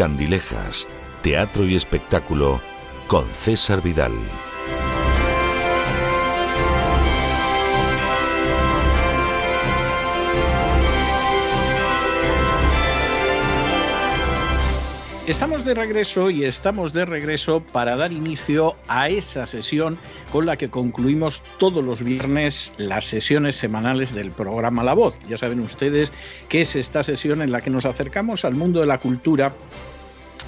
[0.00, 0.88] Candilejas,
[1.20, 2.62] Teatro y Espectáculo
[3.06, 4.14] con César Vidal.
[15.26, 19.98] Estamos de regreso y estamos de regreso para dar inicio a esa sesión
[20.32, 25.20] con la que concluimos todos los viernes las sesiones semanales del programa La Voz.
[25.28, 26.12] Ya saben ustedes
[26.48, 29.52] que es esta sesión en la que nos acercamos al mundo de la cultura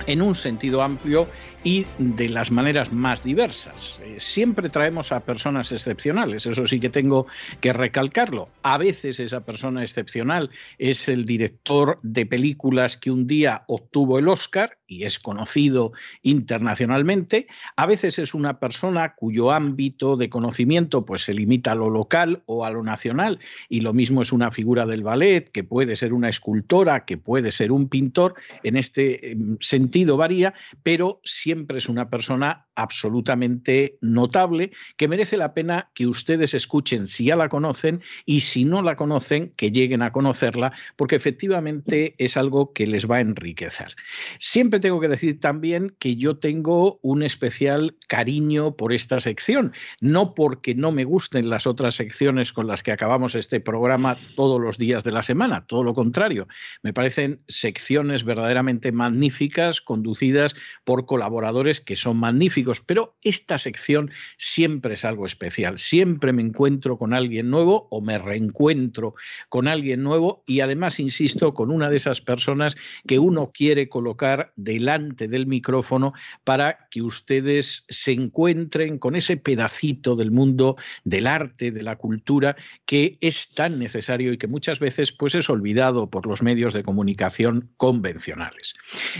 [0.06, 1.28] en un sentido amplio
[1.64, 4.00] y de las maneras más diversas.
[4.02, 7.26] Eh, siempre traemos a personas excepcionales, eso sí que tengo
[7.60, 8.48] que recalcarlo.
[8.62, 14.28] A veces esa persona excepcional es el director de películas que un día obtuvo el
[14.28, 17.46] Oscar y es conocido internacionalmente.
[17.76, 22.42] A veces es una persona cuyo ámbito de conocimiento pues se limita a lo local
[22.46, 26.12] o a lo nacional y lo mismo es una figura del ballet, que puede ser
[26.12, 31.88] una escultora, que puede ser un pintor, en este em, sentido varía, pero siempre es
[31.88, 38.00] una persona absolutamente notable que merece la pena que ustedes escuchen si ya la conocen
[38.24, 43.10] y si no la conocen que lleguen a conocerla porque efectivamente es algo que les
[43.10, 43.94] va a enriquecer.
[44.38, 50.34] Siempre tengo que decir también que yo tengo un especial cariño por esta sección, no
[50.34, 54.78] porque no me gusten las otras secciones con las que acabamos este programa todos los
[54.78, 56.48] días de la semana, todo lo contrario,
[56.82, 61.41] me parecen secciones verdaderamente magníficas conducidas por colaboradores
[61.80, 67.50] que son magníficos, pero esta sección siempre es algo especial, siempre me encuentro con alguien
[67.50, 69.14] nuevo o me reencuentro
[69.48, 74.52] con alguien nuevo y además, insisto, con una de esas personas que uno quiere colocar
[74.56, 81.26] de delante del micrófono para que ustedes se encuentren con ese pedacito del mundo del
[81.26, 82.56] arte, de la cultura,
[82.86, 86.82] que es tan necesario y que muchas veces pues, es olvidado por los medios de
[86.82, 88.74] comunicación convencionales.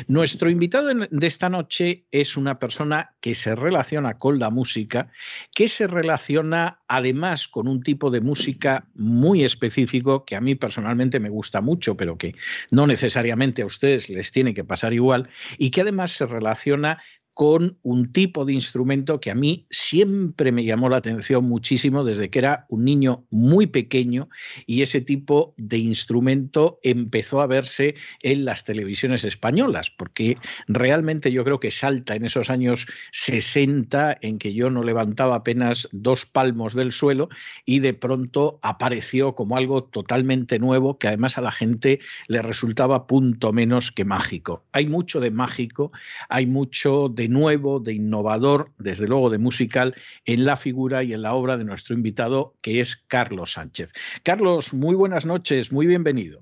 [0.06, 5.10] Nuestro invitado de esta noche es una persona que se relaciona con la música,
[5.54, 11.18] que se relaciona además con un tipo de música muy específico que a mí personalmente
[11.20, 12.34] me gusta mucho, pero que
[12.70, 17.02] no necesariamente a ustedes les tiene que pasar igual, y que además se relaciona
[17.34, 22.28] con un tipo de instrumento que a mí siempre me llamó la atención muchísimo desde
[22.28, 24.28] que era un niño muy pequeño
[24.66, 30.36] y ese tipo de instrumento empezó a verse en las televisiones españolas, porque
[30.68, 35.88] realmente yo creo que salta en esos años 60 en que yo no levantaba apenas
[35.92, 37.28] dos palmos del suelo
[37.64, 43.06] y de pronto apareció como algo totalmente nuevo que además a la gente le resultaba
[43.06, 44.64] punto menos que mágico.
[44.72, 45.92] Hay mucho de mágico,
[46.28, 49.94] hay mucho de de nuevo, de innovador, desde luego de musical,
[50.24, 53.92] en la figura y en la obra de nuestro invitado, que es Carlos Sánchez.
[54.24, 56.40] Carlos, muy buenas noches, muy bienvenido.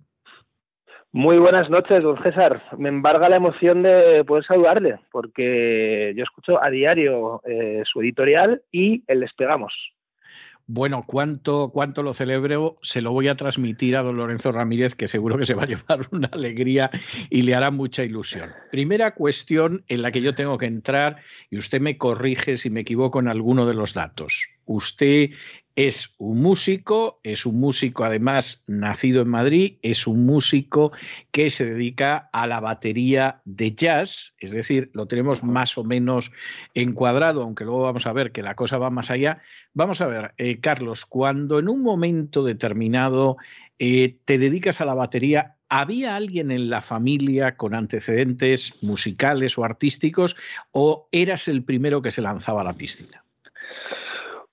[1.13, 2.63] Muy buenas noches, don César.
[2.79, 8.63] Me embarga la emoción de poder saludarle, porque yo escucho a diario eh, su editorial
[8.73, 9.75] y el despegamos.
[10.73, 15.09] Bueno, cuánto, cuánto lo celebro, se lo voy a transmitir a don Lorenzo Ramírez, que
[15.09, 16.93] seguro que se va a llevar una alegría
[17.29, 18.53] y le hará mucha ilusión.
[18.71, 21.17] Primera cuestión en la que yo tengo que entrar,
[21.51, 24.47] y usted me corrige si me equivoco en alguno de los datos.
[24.65, 25.31] Usted
[25.77, 30.93] es un músico, es un músico además nacido en Madrid, es un músico
[31.31, 36.33] que se dedica a la batería de jazz, es decir, lo tenemos más o menos
[36.75, 39.41] encuadrado, aunque luego vamos a ver que la cosa va más allá.
[39.73, 43.37] Vamos a ver, eh, Carlos, cuando en un momento determinado
[43.79, 49.65] eh, te dedicas a la batería, ¿había alguien en la familia con antecedentes musicales o
[49.65, 50.37] artísticos
[50.73, 53.25] o eras el primero que se lanzaba a la piscina?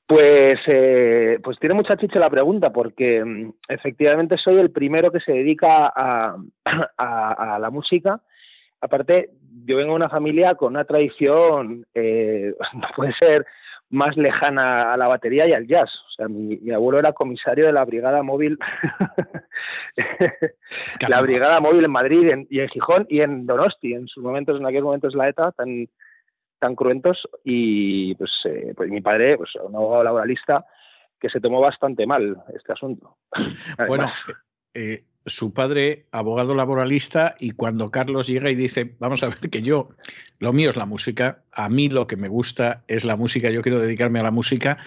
[0.07, 5.19] Pues, eh, pues tiene mucha chicha la pregunta, porque mm, efectivamente soy el primero que
[5.19, 6.38] se dedica a,
[7.59, 8.21] la música.
[8.80, 9.31] Aparte,
[9.65, 13.45] yo vengo de una familia con una tradición, eh, no puede ser
[13.89, 15.89] más lejana a la batería y al jazz.
[15.89, 18.57] O sea, mi, abuelo era comisario de la Brigada Móvil,
[21.09, 24.65] la Brigada Móvil en Madrid y en Gijón y en Donosti, en sus momentos, en
[24.65, 25.89] aquellos momentos la ETA, tan,
[26.59, 30.65] tan cruentos y pues, eh, pues mi padre, pues un abogado laboralista
[31.19, 33.18] que se tomó bastante mal este asunto.
[33.88, 34.12] bueno,
[34.74, 39.62] eh, su padre abogado laboralista y cuando Carlos llega y dice, vamos a ver que
[39.62, 39.89] yo,
[40.39, 43.62] lo mío es la música, a mí lo que me gusta es la música, yo
[43.62, 44.77] quiero dedicarme a la música,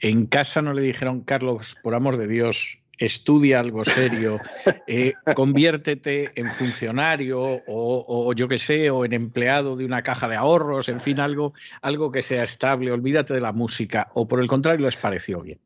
[0.00, 4.40] en casa no le dijeron, Carlos, por amor de Dios, estudia algo serio,
[4.86, 10.36] eh, conviértete en funcionario o, yo qué sé, o en empleado de una caja de
[10.36, 14.46] ahorros, en fin, algo, algo que sea estable, olvídate de la música, o por el
[14.46, 15.58] contrario, les pareció bien.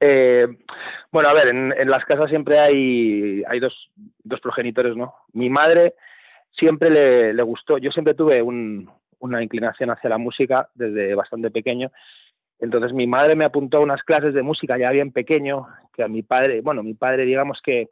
[0.00, 0.46] Eh,
[1.10, 3.90] bueno, a ver, en, las casas siempre hay, hay dos,
[4.22, 5.14] dos, progenitores, ¿no?
[5.32, 5.94] Mi madre
[6.52, 11.90] siempre le, gustó, yo siempre tuve una inclinación hacia la música desde bastante pequeño.
[12.60, 16.08] Entonces mi madre me apuntó a unas clases de música ya bien pequeño, que a
[16.08, 17.90] mi padre, bueno, mi padre digamos que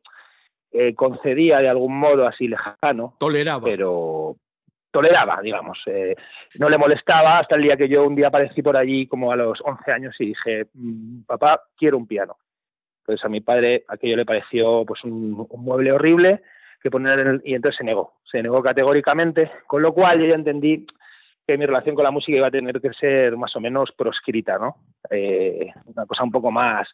[0.73, 3.15] eh, concedía de algún modo así lejano.
[3.19, 3.65] Toleraba.
[3.65, 4.37] Pero,
[4.91, 5.79] toleraba, digamos.
[5.87, 6.15] Eh,
[6.59, 9.37] no le molestaba hasta el día que yo un día aparecí por allí como a
[9.37, 12.37] los 11 años y dije, mm, papá, quiero un piano.
[13.01, 16.43] Entonces a mi padre aquello le pareció pues un, mueble horrible
[16.83, 20.27] que poner en el, y entonces se negó, se negó categóricamente, con lo cual yo
[20.27, 20.87] ya entendí
[21.49, 24.59] que mi relación con la música iba a tener que ser más o menos proscrita,
[24.59, 24.77] ¿no?
[25.09, 26.87] Eh, una cosa un poco más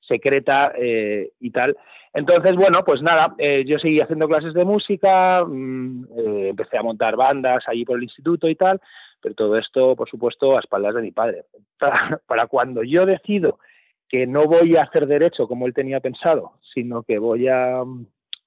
[0.00, 1.76] secreta eh, y tal.
[2.12, 6.06] Entonces, bueno, pues nada, eh, yo seguí haciendo clases de música, mm,
[6.48, 8.80] empecé a montar bandas allí por el instituto y tal,
[9.20, 11.44] pero todo esto, por supuesto, a espaldas de mi padre.
[11.78, 13.60] Para, cuando yo decido
[14.08, 17.84] que no voy a hacer derecho como él tenía pensado, sino que voy a,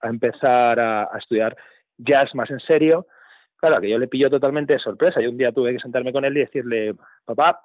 [0.01, 1.55] empezar a, estudiar
[1.97, 3.07] jazz más en serio,
[3.67, 5.21] claro, que yo le pillo totalmente de sorpresa.
[5.21, 6.95] Y un día tuve que sentarme con él y decirle,
[7.25, 7.63] papá,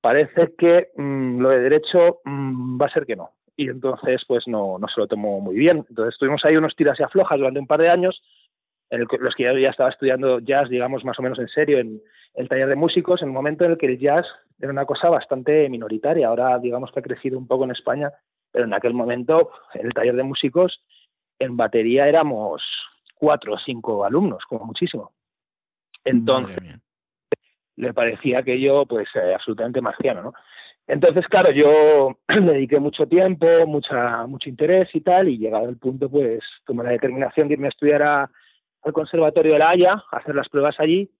[0.00, 4.46] parece que mm, lo de derecho mm, va a ser que no y entonces pues
[4.46, 5.84] no, no se lo tomó muy bien.
[5.88, 8.22] Entonces tuvimos ahí unos tiras y aflojas durante un par de años,
[8.90, 12.00] en los que yo ya estaba estudiando jazz, digamos, más o menos en serio, en
[12.34, 14.26] el taller de músicos, en un momento en el que el jazz
[14.60, 16.28] era una cosa bastante minoritaria.
[16.28, 18.12] Ahora, digamos que ha crecido un poco en España,
[18.52, 20.84] pero en aquel momento, en el taller de músicos,
[21.38, 22.62] en batería éramos
[23.16, 25.12] cuatro o cinco alumnos, como muchísimo.
[26.04, 26.56] Entonces,
[27.76, 30.32] le parecía aquello, pues, eh, absolutamente marciano, ¿no?
[30.86, 35.78] Entonces, claro, yo le dediqué mucho tiempo, mucha, mucho interés y tal, y llegado el
[35.78, 40.16] punto, pues tomé la determinación de irme a estudiar al Conservatorio de La Haya, a
[40.16, 41.10] hacer las pruebas allí.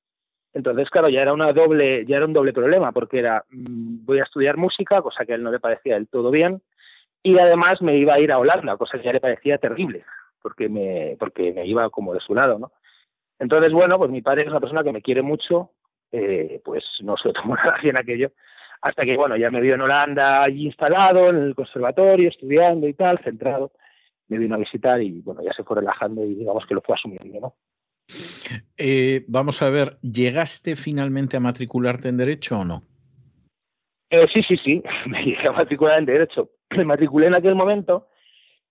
[0.54, 4.20] Entonces, claro, ya era una doble, ya era un doble problema, porque era mm, voy
[4.20, 6.62] a estudiar música, cosa que a él no le parecía del todo bien,
[7.22, 10.04] y además me iba a ir a Holanda, cosa que ya le parecía terrible,
[10.46, 12.70] porque me, porque me iba como de su lado, ¿no?
[13.36, 15.72] Entonces, bueno, pues mi padre es una persona que me quiere mucho,
[16.12, 18.30] eh, pues no se lo tomó nada bien aquello,
[18.80, 22.94] hasta que, bueno, ya me vio en Holanda allí instalado, en el conservatorio, estudiando y
[22.94, 23.72] tal, centrado.
[24.28, 26.94] Me vino a visitar y, bueno, ya se fue relajando y digamos que lo fue
[26.94, 27.56] asumiendo, ¿no?
[28.76, 32.84] Eh, vamos a ver, ¿llegaste finalmente a matricularte en Derecho o no?
[34.10, 36.52] Eh, sí, sí, sí, me llegué a matricular en Derecho.
[36.76, 38.10] Me matriculé en aquel momento,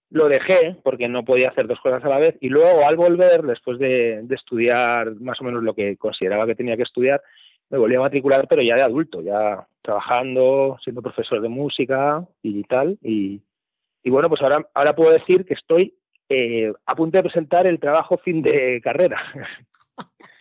[0.09, 3.41] lo dejé porque no podía hacer dos cosas a la vez y luego al volver,
[3.43, 7.21] después de, de estudiar más o menos lo que consideraba que tenía que estudiar,
[7.69, 12.63] me volví a matricular, pero ya de adulto, ya trabajando, siendo profesor de música y
[12.63, 12.97] tal.
[13.01, 13.41] Y,
[14.05, 15.95] bueno, pues ahora, ahora puedo decir que estoy
[16.29, 19.21] eh, a punto de presentar el trabajo fin de carrera.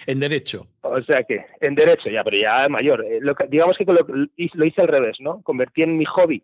[0.07, 0.67] En derecho.
[0.83, 3.03] O sea que, en derecho ya, pero ya mayor.
[3.07, 5.41] Eh, lo digamos que lo, lo, hice al revés, ¿no?
[5.43, 6.43] Convertí en mi hobby,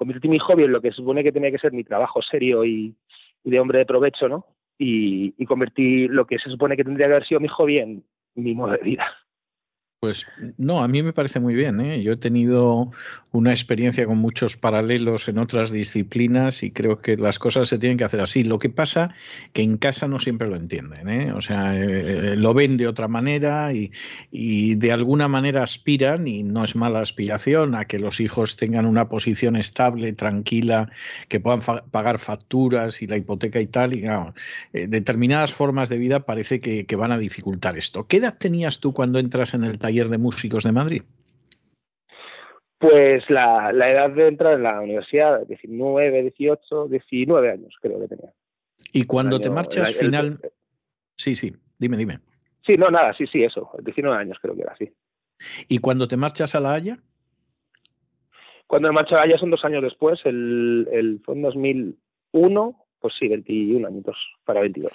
[0.00, 2.96] convertí mi hobby en lo que supone que tenía que ser mi trabajo serio y,
[3.44, 4.46] de hombre de provecho, ¿no?
[4.78, 8.02] Y, y, convertí lo que se supone que tendría que haber sido mi hobby en
[8.34, 9.04] mi modo de vida.
[10.02, 10.26] Pues
[10.56, 11.78] no, a mí me parece muy bien.
[11.82, 12.02] ¿eh?
[12.02, 12.90] Yo he tenido
[13.32, 17.98] una experiencia con muchos paralelos en otras disciplinas y creo que las cosas se tienen
[17.98, 18.42] que hacer así.
[18.42, 19.14] Lo que pasa
[19.52, 21.06] que en casa no siempre lo entienden.
[21.10, 21.32] ¿eh?
[21.34, 23.90] O sea, eh, lo ven de otra manera y,
[24.74, 29.10] de alguna manera aspiran, y no es mala aspiración, a que los hijos tengan una
[29.10, 30.90] posición estable, tranquila,
[31.28, 33.92] que puedan pagar facturas y la hipoteca y tal.
[33.92, 34.06] Y
[34.72, 38.06] determinadas formas de vida parece que, que van a dificultar esto.
[38.06, 39.89] ¿Qué edad tenías tú cuando entras en el taller?
[39.90, 41.02] Taller de músicos de Madrid?
[42.78, 48.32] Pues la, edad de entrar en la universidad, 19, 18, 19 años creo que tenía.
[48.92, 50.40] Y cuando te marchas final...
[51.16, 52.20] sí, sí, dime, dime.
[52.64, 54.90] Sí, no, nada, sí, sí, eso, 19 años creo que era así.
[55.68, 56.98] ¿Y cuando te marchas a La Haya?
[58.66, 62.86] Cuando me marcho a La Haya son dos años después, el, el fue en 2001,
[63.00, 64.92] pues sí, 21 añitos para 22.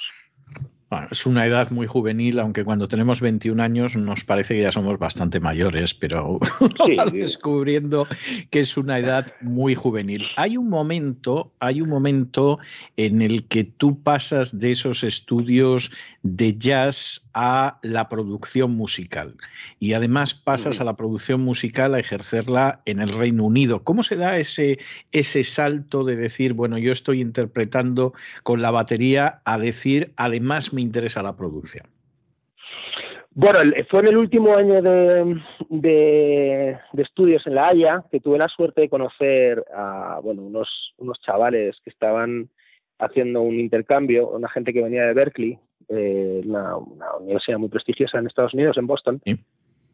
[1.12, 4.98] Es una edad muy juvenil, aunque cuando tenemos 21 años nos parece que ya somos
[5.00, 6.40] bastante mayores, pero
[6.98, 8.08] vas descubriendo
[8.50, 10.26] que es una edad muy juvenil.
[10.36, 12.60] Hay un momento, hay un momento
[12.98, 15.92] en el que tú pasas de esos estudios
[16.24, 19.36] de jazz a la producción musical
[19.80, 23.84] y además pasas a la producción musical a ejercerla en el Reino Unido.
[23.84, 24.80] ¿Cómo se da ese,
[25.12, 30.82] ese salto de decir, bueno, yo estoy interpretando con la batería a decir, además me
[30.86, 31.86] interesa la producción?
[33.32, 38.48] Bueno, fue en el último año de, de, estudios en La Haya que tuve la
[38.48, 42.50] suerte de conocer a bueno, unos, unos chavales que estaban
[42.98, 46.78] haciendo un intercambio, una gente que venía de Berkeley, eh, una,
[47.20, 49.22] universidad muy prestigiosa en Estados Unidos, en Boston.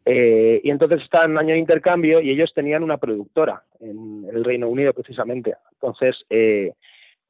[0.04, 4.44] Eh, y entonces estaban en año de intercambio y ellos tenían una productora en el
[4.44, 5.54] Reino Unido precisamente.
[5.72, 6.72] Entonces, eh,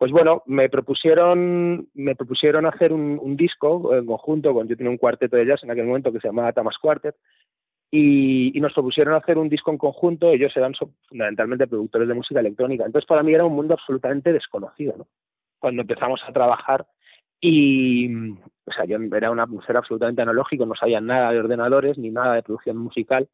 [0.03, 4.99] pues bueno, me propusieron, me propusieron hacer un, disco en conjunto, con, yo tenía un
[4.99, 7.15] cuarteto de jazz en aquel momento que se llamaba Tamas Quartet,
[7.89, 10.75] y, nos propusieron hacer un disco en conjunto, ellos eran
[11.09, 15.07] fundamentalmente productores de música electrónica, entonces para mí era un mundo absolutamente desconocido, ¿no?
[15.61, 16.85] Cuando empezamos a trabajar
[17.41, 22.11] y, o sea, yo era una mujer absolutamente analógico, no sabía nada de ordenadores ni
[22.11, 23.29] nada de producción musical,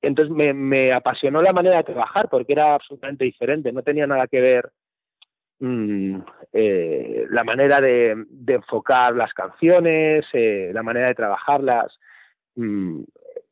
[0.00, 4.40] entonces me apasionó la manera de trabajar porque era absolutamente diferente, no tenía nada que
[4.40, 4.72] ver
[5.60, 6.18] Mm,
[6.52, 11.98] eh, la manera de, enfocar las canciones, eh, la manera de trabajarlas.
[12.56, 13.02] Mm,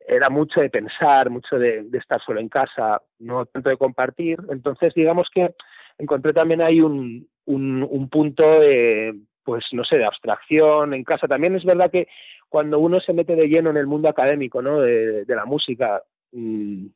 [0.06, 4.38] era mucho de pensar, mucho de, estar solo en casa, no tanto de compartir.
[4.50, 5.54] Entonces, digamos que
[5.98, 11.28] encontré también ahí un, un, punto de, pues no sé, de abstracción en casa.
[11.28, 12.08] También es verdad que
[12.48, 14.80] cuando uno se mete de lleno en el mundo académico, ¿no?
[14.80, 16.86] De, la música, mm,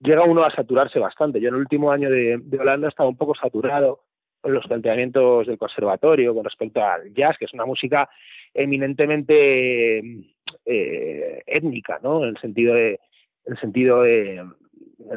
[0.00, 1.40] llega uno a saturarse bastante.
[1.40, 4.00] Yo en el último año de, de Holanda estaba un poco saturado
[4.44, 8.08] los planteamientos del conservatorio con respecto al jazz, que es una música
[8.54, 9.98] eminentemente
[10.64, 12.22] eh, étnica, ¿no?
[12.22, 13.00] En el sentido de,
[13.46, 14.44] en el sentido de,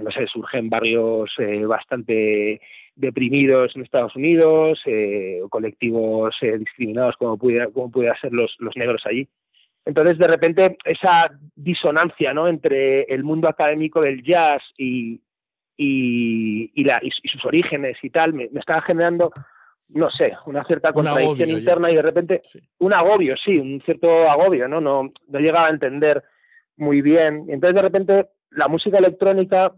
[0.01, 2.61] no sé, surgen barrios eh, bastante
[2.95, 9.01] deprimidos en Estados Unidos, eh, colectivos discriminados como pudiera, como pudiera ser los, los negros
[9.05, 9.27] allí.
[9.85, 12.47] Entonces, de repente, esa disonancia ¿no?
[12.47, 15.19] entre el mundo académico del jazz y,
[15.77, 19.31] y, y, sus orígenes y tal, me, estaba generando,
[19.89, 22.41] no sé, una cierta contradicción interna y de repente
[22.79, 24.79] un agobio, sí, un cierto agobio, ¿no?
[24.79, 25.11] ¿no?
[25.27, 26.23] No llegaba a entender
[26.77, 27.45] muy bien.
[27.49, 29.73] Entonces de repente la música electrónica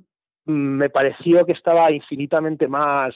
[0.46, 3.16] mm, me pareció que estaba infinitamente más,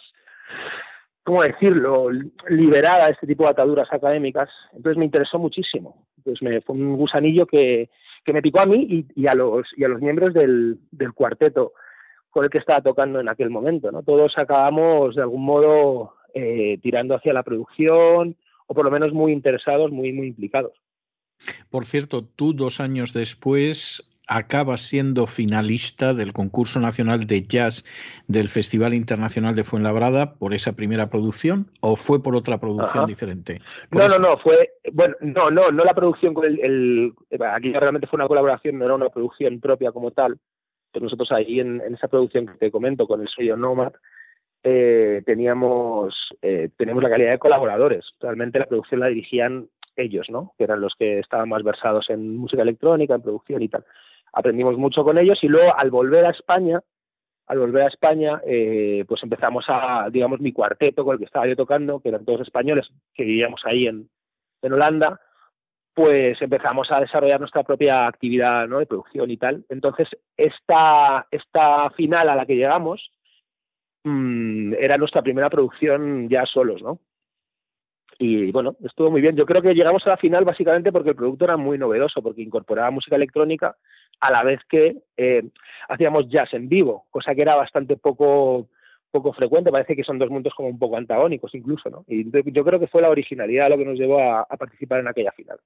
[1.23, 2.09] ¿cómo decirlo?,
[2.50, 4.50] liberada de este tipo de ataduras académicas.
[4.73, 6.07] Entonces me interesó muchísimo.
[6.17, 7.89] Entonces me, fue un gusanillo que,
[8.25, 11.73] que me picó a mí y, a, los, y a los miembros del, del cuarteto
[12.31, 13.91] con el que estaba tocando en aquel momento.
[13.91, 14.01] ¿no?
[14.03, 18.35] Todos acabamos de algún modo eh, tirando hacia la producción
[18.67, 20.71] o por lo menos muy interesados, muy, muy implicados.
[21.69, 27.83] Por cierto, tú dos años después acabas siendo finalista del concurso nacional de jazz
[28.27, 33.59] del Festival Internacional de Fuenlabrada por esa primera producción o fue por otra producción diferente?
[33.91, 37.13] no, no, no, fue bueno, no, no, no la producción con el,
[37.53, 40.39] aquí realmente fue una colaboración, no era una producción propia como tal,
[41.00, 43.93] nosotros ahí en, esa producción que te comento con el sello Nomad,
[44.63, 48.05] eh, teníamos, eh, la calidad de colaboradores.
[48.19, 50.53] Realmente la producción la dirigían ellos, ¿no?
[50.57, 53.86] Que eran los que estaban más versados en música electrónica, en producción y tal.
[54.33, 56.81] Aprendimos mucho con ellos y luego al volver a España,
[57.48, 61.48] al volver a España, eh, pues empezamos a, digamos, mi cuarteto con el que estaba
[61.48, 64.10] yo tocando, que eran todos españoles, que vivíamos ahí en,
[64.62, 65.19] en Holanda,
[65.93, 68.79] pues empezamos a desarrollar nuestra propia actividad ¿no?
[68.79, 69.65] de producción y tal.
[69.69, 70.07] Entonces,
[70.38, 73.12] esta, esta final a la que llegamos
[74.03, 77.00] mmm, era nuestra primera producción ya solos, ¿no?
[78.24, 79.36] Y bueno, estuvo muy bien.
[79.36, 82.43] Yo creo que llegamos a la final básicamente porque el producto era muy novedoso, porque
[82.43, 83.75] incorporaba música electrónica
[84.19, 85.43] a la vez que eh,
[85.89, 88.69] hacíamos jazz en vivo, cosa que era bastante poco
[89.12, 92.06] poco frecuente, parece que son dos mundos como un poco antagónicos incluso, ¿no?
[92.08, 95.32] Y yo creo que fue la originalidad lo que nos llevó a, participar en aquella
[95.32, 95.58] final.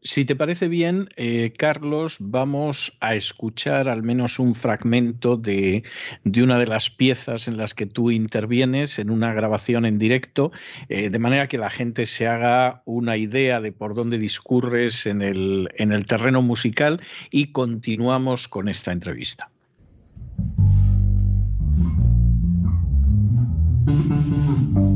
[0.00, 5.82] Si te parece bien, eh, Carlos, vamos a escuchar al menos un fragmento de,
[6.24, 10.52] una de las piezas en las que tú intervienes en una grabación en directo,
[10.88, 15.20] eh, de manera que la gente se haga una idea de por dónde discurres en
[15.20, 19.50] el, en el terreno musical y continuamos con esta entrevista.
[23.88, 24.87] Thank you.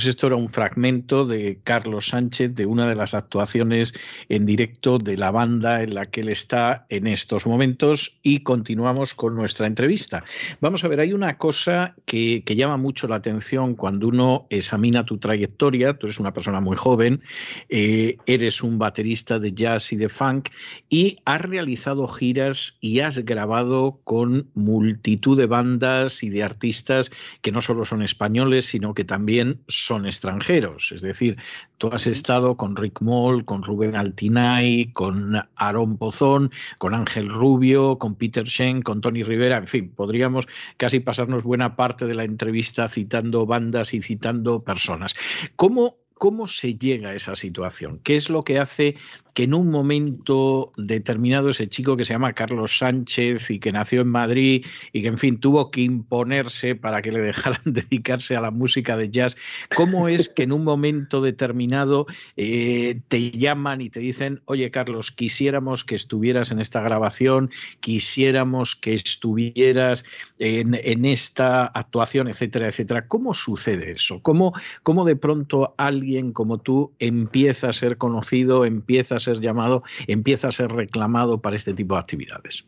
[0.00, 3.92] Pues esto era un fragmento de Carlos Sánchez de una de las actuaciones
[4.30, 9.12] en directo de la banda en la que él está en estos momentos y continuamos
[9.12, 10.24] con nuestra entrevista.
[10.62, 15.18] Vamos a ver, hay una cosa que, llama mucho la atención cuando uno examina tu
[15.18, 15.92] trayectoria.
[15.98, 17.20] Tú eres una persona muy joven,
[17.68, 20.48] eh, eres un baterista de jazz y de funk
[20.88, 27.10] y has realizado giras y has grabado con multitud de bandas y de artistas
[27.42, 30.92] que no solo son españoles, sino que también son extranjeros.
[30.92, 31.36] Es decir,
[31.78, 37.98] tú has estado con Rick Moll, con Rubén Altinay, con Aaron Pozón, con Ángel Rubio,
[37.98, 42.24] con Peter Shen, con Tony Rivera, en fin, podríamos casi pasarnos buena parte de la
[42.24, 45.14] entrevista citando bandas y citando personas.
[45.56, 47.98] ¿Cómo ¿Cómo se llega a esa situación?
[48.04, 48.94] ¿Qué es lo que hace
[49.32, 54.02] que en un momento determinado ese chico que se llama Carlos Sánchez y que nació
[54.02, 58.42] en Madrid y que, en fin, tuvo que imponerse para que le dejaran dedicarse a
[58.42, 59.38] la música de jazz,
[59.74, 62.06] ¿cómo es que en un momento determinado
[62.36, 68.76] eh, te llaman y te dicen, oye Carlos, quisiéramos que estuvieras en esta grabación, quisiéramos
[68.76, 70.04] que estuvieras
[70.38, 70.74] en,
[71.06, 73.06] esta actuación, etcétera, etcétera?
[73.08, 74.20] ¿Cómo sucede eso?
[74.20, 74.52] ¿Cómo,
[74.82, 80.48] cómo de pronto alguien como tú empieza a ser conocido, empieza a ser llamado, empieza
[80.48, 82.66] a ser reclamado para este tipo de actividades?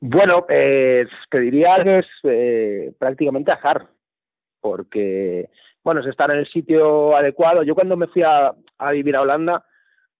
[0.00, 3.88] Bueno, eh, te diría que es eh, prácticamente azar,
[4.60, 5.50] porque,
[5.82, 7.62] bueno, es estar en el sitio adecuado.
[7.62, 8.54] Yo cuando me fui a,
[8.92, 9.64] vivir a Holanda,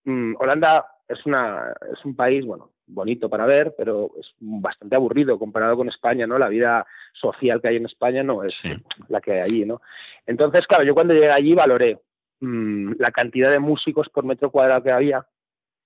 [0.05, 5.39] mm, Holanda es, una, es un país, bueno, bonito para ver, pero es bastante aburrido
[5.39, 6.39] comparado con España, ¿no?
[6.39, 8.63] La vida social que hay en España no es
[9.09, 9.81] la que hay allí, ¿no?
[10.27, 12.01] Entonces, claro, yo cuando llegué allí valoré
[12.41, 15.27] mm, la cantidad de músicos por metro cuadrado que había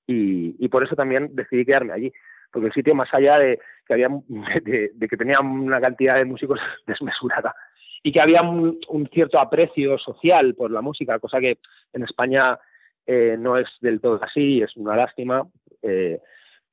[0.06, 2.12] y, por eso también decidí quedarme allí,
[2.50, 4.08] porque el sitio más allá de que había
[4.62, 7.54] de, que tenía una cantidad de músicos desmesurada
[8.02, 8.80] y que había un,
[9.12, 11.58] cierto aprecio social por la música, cosa que
[11.92, 12.58] en España
[13.06, 15.46] eh, no es del todo así, es una lástima.
[15.82, 16.20] Eh,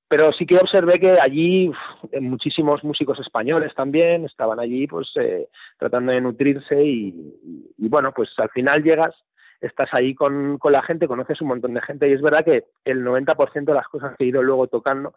[0.10, 1.72] pero sí que observé que allí
[2.20, 7.14] muchísimos músicos españoles también estaban allí pues eh, tratando de nutrirse y,
[7.78, 9.16] bueno, pues al final llegas,
[9.62, 12.66] estás ahí con, con, la gente, conoces un montón de gente y es verdad que
[12.86, 15.14] el 90% de las cosas que he ido luego tocando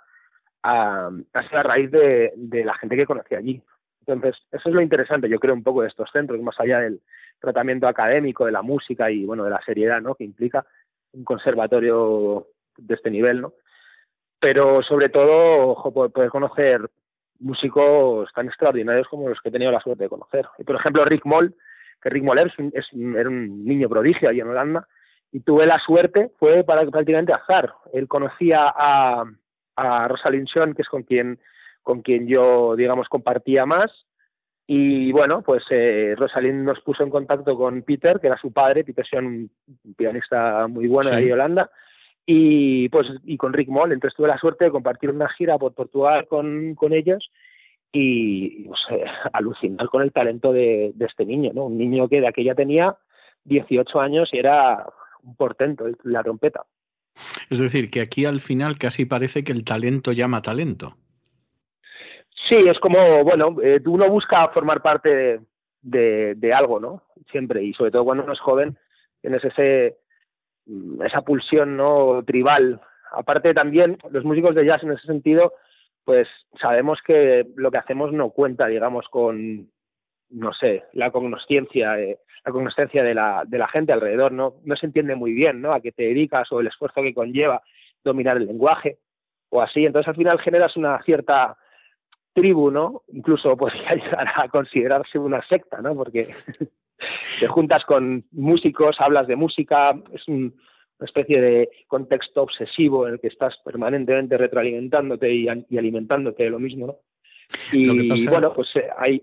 [0.62, 1.11] ha,
[1.48, 3.62] sido a raíz de, de la gente que conocí allí.
[4.07, 7.01] Entonces, eso es lo interesante, yo creo, un poco de estos centros, más allá del
[7.40, 10.66] tratamiento académico, de la música y, bueno, de la seriedad, ¿no?, que implica
[11.12, 13.55] un conservatorio de este nivel, ¿no?
[14.42, 16.90] pero sobre todo ojo, poder conocer
[17.38, 20.46] músicos tan extraordinarios como los que he tenido la suerte de conocer.
[20.59, 21.55] Y por ejemplo, Rick Moll,
[22.03, 24.88] que Rick Moll es era un niño prodigio allí en Holanda,
[25.31, 27.72] y tuve la suerte, fue para prácticamente azar.
[27.92, 29.25] Él conocía a,
[29.77, 31.38] a Rosalind Sean, que es con quien,
[31.85, 34.07] con quien yo, digamos, compartía más,
[34.75, 38.85] y bueno, pues eh, Rosalind nos puso en contacto con Peter, que era su padre,
[38.85, 41.71] Peter Sean, un pianista muy bueno de ahí Holanda,
[42.25, 43.93] y pues y con Rick Moll.
[43.93, 47.31] Entonces tuve la suerte de compartir una gira por Portugal con, con ellos
[47.93, 49.05] y sé,
[49.35, 51.67] alucinar con el talento de, este niño, ¿no?
[51.67, 52.97] Un niño que de aquella tenía
[53.45, 54.87] 18 años y era
[55.23, 56.65] un portento, la trompeta.
[57.51, 60.97] Es decir, que aquí al final casi parece que el talento llama talento.
[62.48, 65.40] Sí, es como, bueno, eh, uno busca formar parte
[65.81, 67.02] de, de, algo, ¿no?
[67.31, 68.76] Siempre, y sobre todo cuando uno es joven,
[69.20, 69.96] tienes ese,
[70.66, 72.81] Mm, esa pulsión no tribal.
[73.12, 75.55] Aparte también los músicos de jazz en ese sentido,
[76.05, 76.28] pues
[76.61, 79.70] sabemos que lo que hacemos no cuenta, digamos, con
[80.31, 84.55] no sé, la cognoscencia, la cognoscencia de la, de la gente alrededor, ¿no?
[84.64, 85.72] No se entiende muy bien, ¿no?
[85.72, 87.62] A qué te dedicas o el esfuerzo que conlleva
[88.02, 88.98] dominar el lenguaje
[89.50, 89.85] o así.
[89.85, 91.59] Entonces al final generas una cierta
[92.33, 93.03] tribu, ¿no?
[93.12, 95.95] Incluso podría llegar a considerarse una secta, ¿no?
[95.95, 96.29] Porque
[97.40, 100.53] te juntas con músicos, hablas de música, es una
[101.01, 106.87] especie de contexto obsesivo en el que estás permanentemente retroalimentándote y, alimentándote de lo mismo,
[106.87, 106.97] ¿no?
[107.73, 109.23] Y bueno, pues eh, hay,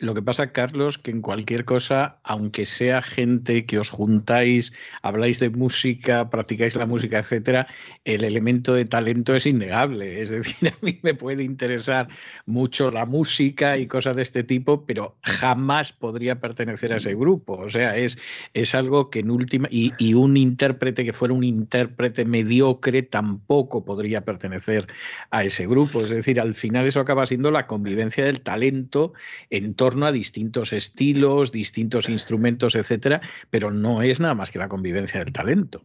[0.00, 5.38] lo que pasa, Carlos, que en cualquier cosa, aunque sea gente que os juntáis, habláis
[5.38, 7.68] de música, practicáis la música, etcétera,
[8.04, 10.20] el elemento de talento es innegable.
[10.20, 12.08] Es decir, a mí me puede interesar
[12.44, 17.54] mucho la música y cosas de este tipo, pero jamás podría pertenecer a ese grupo.
[17.54, 18.18] O sea, es,
[18.52, 19.68] es algo que en última.
[19.70, 24.88] Y, y un intérprete que fuera un intérprete mediocre tampoco podría pertenecer
[25.30, 26.02] a ese grupo.
[26.02, 29.12] Es decir, al final eso acaba siendo la convivencia del talento
[29.50, 33.20] en torno a distintos estilos, distintos instrumentos, etcétera,
[33.50, 35.82] pero no es nada más que la convivencia del talento.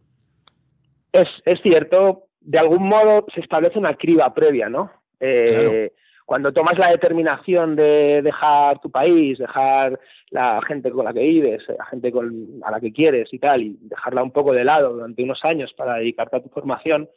[1.12, 1.28] Es,
[1.62, 4.90] cierto, de algún modo se establece una criba previa, ¿no?
[5.20, 5.92] Eh,
[6.24, 11.62] cuando tomas la determinación de dejar tu país, dejar la gente con la que vives,
[11.68, 14.94] la gente con, a la que quieres y tal, y dejarla un poco de lado
[14.94, 17.10] durante unos años para dedicarte a tu formación,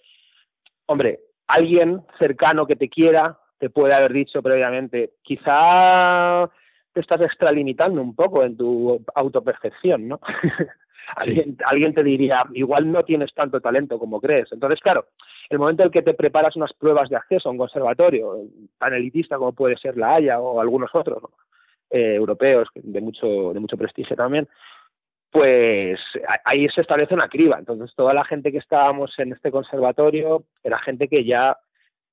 [0.87, 6.51] hombre, alguien cercano que te quiera te puede haber dicho previamente, quizá
[6.93, 10.19] te estás extralimitando un poco en tu autopercepción, ¿no?
[11.65, 14.51] alguien, te diría, igual no tienes tanto talento como crees.
[14.51, 15.07] Entonces, claro,
[15.49, 18.45] el momento en el que te preparas unas pruebas de acceso a un conservatorio
[18.77, 21.23] tan elitista como puede ser la Haya o algunos otros
[21.89, 24.47] eh, europeos de mucho, de mucho prestigio también,
[25.29, 25.99] pues
[26.45, 27.57] ahí se establece una criba.
[27.57, 31.57] Entonces, toda la gente que estábamos en este conservatorio era gente que ya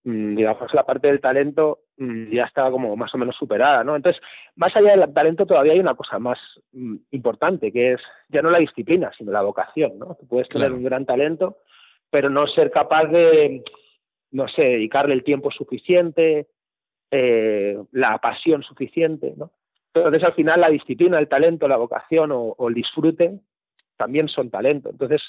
[0.02, 3.96] digamos, la parte del talento mm, ya estaba como más o menos superada, ¿no?
[3.96, 4.20] Entonces,
[4.56, 6.38] más allá del talento todavía hay una cosa más
[6.72, 10.16] mm, importante, que es ya no la disciplina, sino la vocación, ¿no?
[10.18, 11.58] Tú puedes tener un gran talento,
[12.10, 13.62] pero no ser capaz de,
[14.30, 16.48] no sé, dedicarle el tiempo suficiente,
[17.10, 19.52] eh, la pasión suficiente, ¿no?
[19.92, 23.40] Entonces, al final, la disciplina, el talento, la vocación o, o el disfrute
[23.96, 24.88] también son talento.
[24.88, 25.20] Entonces,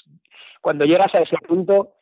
[0.60, 1.96] cuando llegas a ese punto,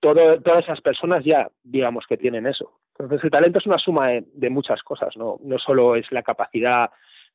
[0.00, 2.80] todas esas personas ya digamos que tienen eso.
[2.98, 5.38] Entonces el talento es una suma de, muchas cosas, ¿no?
[5.42, 6.90] No solo es la capacidad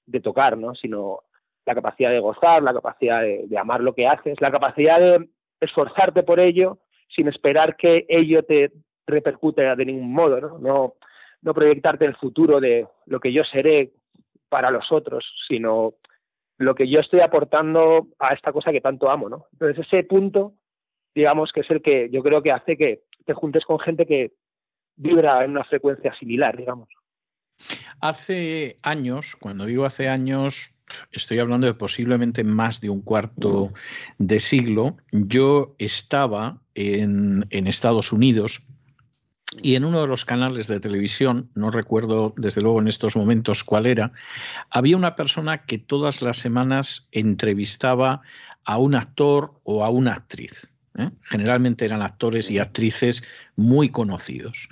[0.05, 0.73] de tocar, ¿no?
[0.73, 1.23] Sino
[1.65, 6.23] la capacidad de gozar, la capacidad de, amar lo que haces, la capacidad de esforzarte
[6.23, 8.71] por ello sin esperar que ello te
[9.05, 10.57] repercute de ningún modo, ¿no?
[10.57, 10.93] No,
[11.41, 13.91] no proyectarte el futuro de lo que yo seré
[14.49, 15.93] para los otros, sino
[16.57, 19.45] lo que yo estoy aportando a esta cosa que tanto amo, ¿no?
[19.53, 20.53] Entonces ese punto
[21.13, 24.33] digamos que es el que yo creo que hace que te juntes con gente que
[24.95, 26.89] vibra en una frecuencia similar, digamos.
[27.99, 30.71] Hace años, cuando digo hace años,
[31.11, 33.71] estoy hablando de posiblemente más de un cuarto
[34.17, 38.65] de siglo, yo estaba en, en Estados Unidos
[39.61, 43.63] y en uno de los canales de televisión, no recuerdo desde luego en estos momentos
[43.63, 44.13] cuál era,
[44.69, 48.21] había una persona que todas las semanas entrevistaba
[48.63, 50.70] a un actor o a una actriz.
[50.97, 51.09] ¿Eh?
[51.23, 53.23] Generalmente eran actores y actrices
[53.55, 54.69] muy conocidos.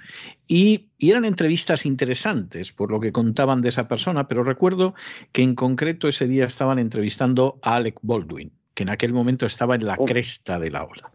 [0.48, 4.96] Y, eran entrevistas interesantes por lo que contaban de esa persona, pero recuerdo
[5.32, 9.76] que en concreto ese día estaban entrevistando a Alec Baldwin que en aquel momento estaba
[9.76, 10.06] en la oh.
[10.06, 11.12] cresta de la ola.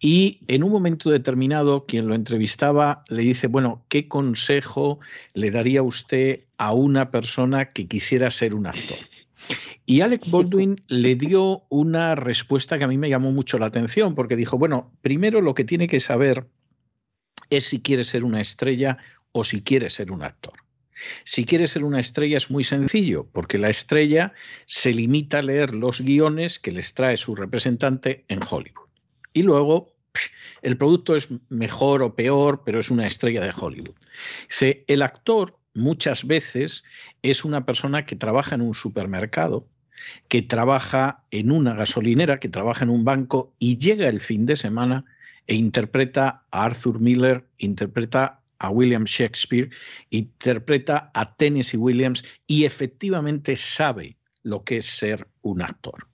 [0.00, 5.00] Y en un momento determinado, quien lo entrevistaba le dice, bueno, ¿qué consejo
[5.34, 8.96] le daría usted a una persona que quisiera ser un actor?
[9.86, 14.14] Y Alec Baldwin le dio una respuesta que a mí me llamó mucho la atención,
[14.14, 16.46] porque dijo, bueno, primero lo que tiene que saber
[17.50, 18.98] es si quiere ser una estrella
[19.32, 20.54] o si quiere ser un actor.
[21.24, 24.32] Si quiere ser una estrella es muy sencillo, porque la estrella
[24.66, 28.88] se limita a leer los guiones que les trae su representante en Hollywood.
[29.32, 29.92] Y luego
[30.62, 33.96] el producto es mejor o peor, pero es una estrella de Hollywood.
[34.48, 36.84] Dice, el actor muchas veces
[37.22, 39.66] es una persona que trabaja en un supermercado,
[40.28, 44.56] que trabaja en una gasolinera, que trabaja en un banco y llega el fin de
[44.56, 45.04] semana
[45.46, 49.70] e interpreta a Arthur Miller, interpreta a William Shakespeare,
[50.10, 56.06] interpreta a Tennessee Williams y efectivamente sabe lo que es ser un actor.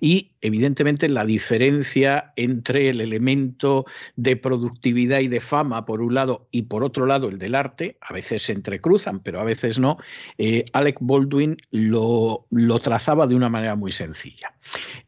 [0.00, 3.84] Y evidentemente la diferencia entre el elemento
[4.16, 7.96] de productividad y de fama, por un lado, y por otro lado el del arte,
[8.00, 9.98] a veces se entrecruzan, pero a veces no,
[10.38, 14.54] eh, Alec Baldwin lo, lo, trazaba de una manera muy sencilla.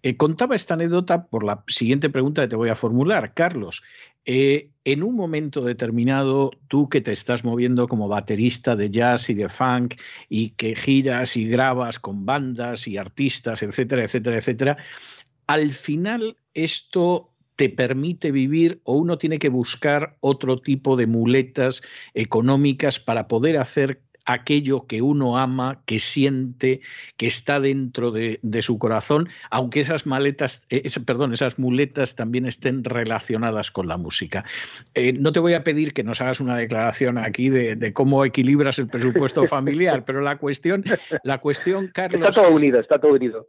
[0.03, 3.83] Eh, contaba esta anécdota por la siguiente pregunta que te voy a formular, Carlos.
[4.27, 9.35] Eh, en un momento determinado, tú que te estás moviendo como baterista de jazz y
[9.35, 9.95] de funk
[10.29, 14.77] y que giras y grabas con bandas y artistas, etcétera, etcétera, etcétera,
[15.47, 21.83] al final esto te permite vivir o uno tiene que buscar otro tipo de muletas
[22.13, 26.81] económicas para poder hacer aquello que uno ama, que siente,
[27.17, 32.85] que está dentro de, su corazón, aunque esas maletas, eh, perdón, esas muletas también estén
[32.85, 34.45] relacionadas con la música.
[34.95, 38.79] Eh, no te voy a pedir que nos hagas una declaración aquí de, cómo equilibras
[38.79, 40.85] el presupuesto familiar, pero la cuestión,
[41.23, 42.29] la cuestión, Carlos.
[42.29, 43.49] Está todo unido, está todo unido.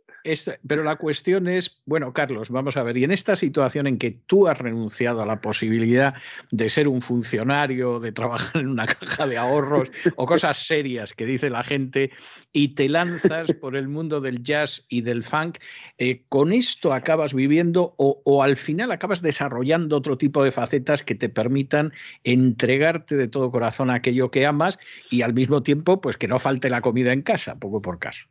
[0.67, 4.11] pero la cuestión es, bueno, Carlos, vamos a ver, y en esta situación en que
[4.11, 6.15] tú has renunciado a la posibilidad
[6.51, 11.25] de ser un funcionario, de trabajar en una caja de ahorros o cosas serias que
[11.25, 12.11] dice la gente
[12.51, 15.57] y te lanzas por el mundo del jazz y del funk,
[15.97, 21.15] eh, ¿con esto acabas viviendo o, al final acabas desarrollando otro tipo de facetas que
[21.15, 26.17] te permitan entregarte de todo corazón a aquello que amas y al mismo tiempo pues
[26.17, 28.27] que no falte la comida en casa, poco por caso?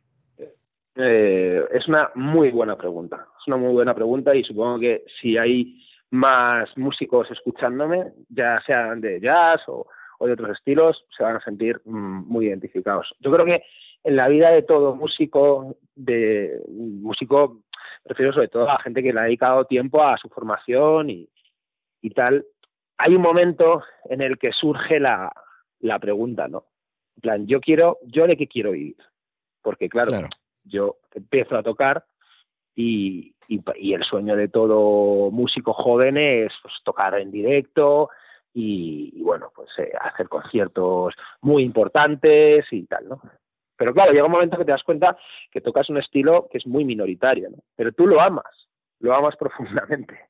[0.97, 5.37] Eh, es una muy buena pregunta, es una muy buena pregunta y supongo que si
[5.37, 9.87] hay más músicos escuchándome, ya sean de jazz o,
[10.19, 13.13] o de otros estilos, se van a sentir mm, muy identificados.
[13.19, 13.63] Yo creo que
[14.03, 17.61] en la vida de todo músico, de músico,
[18.03, 21.27] prefiero sobre todo a la gente que le ha dedicado tiempo a su formación y,
[22.13, 22.45] tal,
[22.97, 25.31] hay un momento en el que surge la,
[25.99, 26.65] pregunta, ¿no?
[27.15, 28.97] En plan, yo quiero, ¿yo de qué quiero vivir?
[29.63, 30.29] Porque claro,
[30.63, 32.05] yo empiezo a tocar
[32.75, 38.09] y, el sueño de todo músico joven es pues, tocar en directo,
[38.57, 43.21] y, bueno, pues eh, hacer conciertos muy importantes y tal, ¿no?
[43.75, 45.17] Pero claro, llega un momento que te das cuenta
[45.51, 47.57] que tocas un estilo que es muy minoritario, ¿no?
[47.75, 48.69] Pero tú lo amas,
[49.01, 50.29] lo amas profundamente.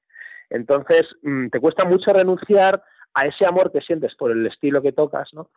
[0.50, 2.84] Entonces, mm, te cuesta mucho renunciar
[3.14, 5.52] a ese amor que sientes por el estilo que tocas, ¿no?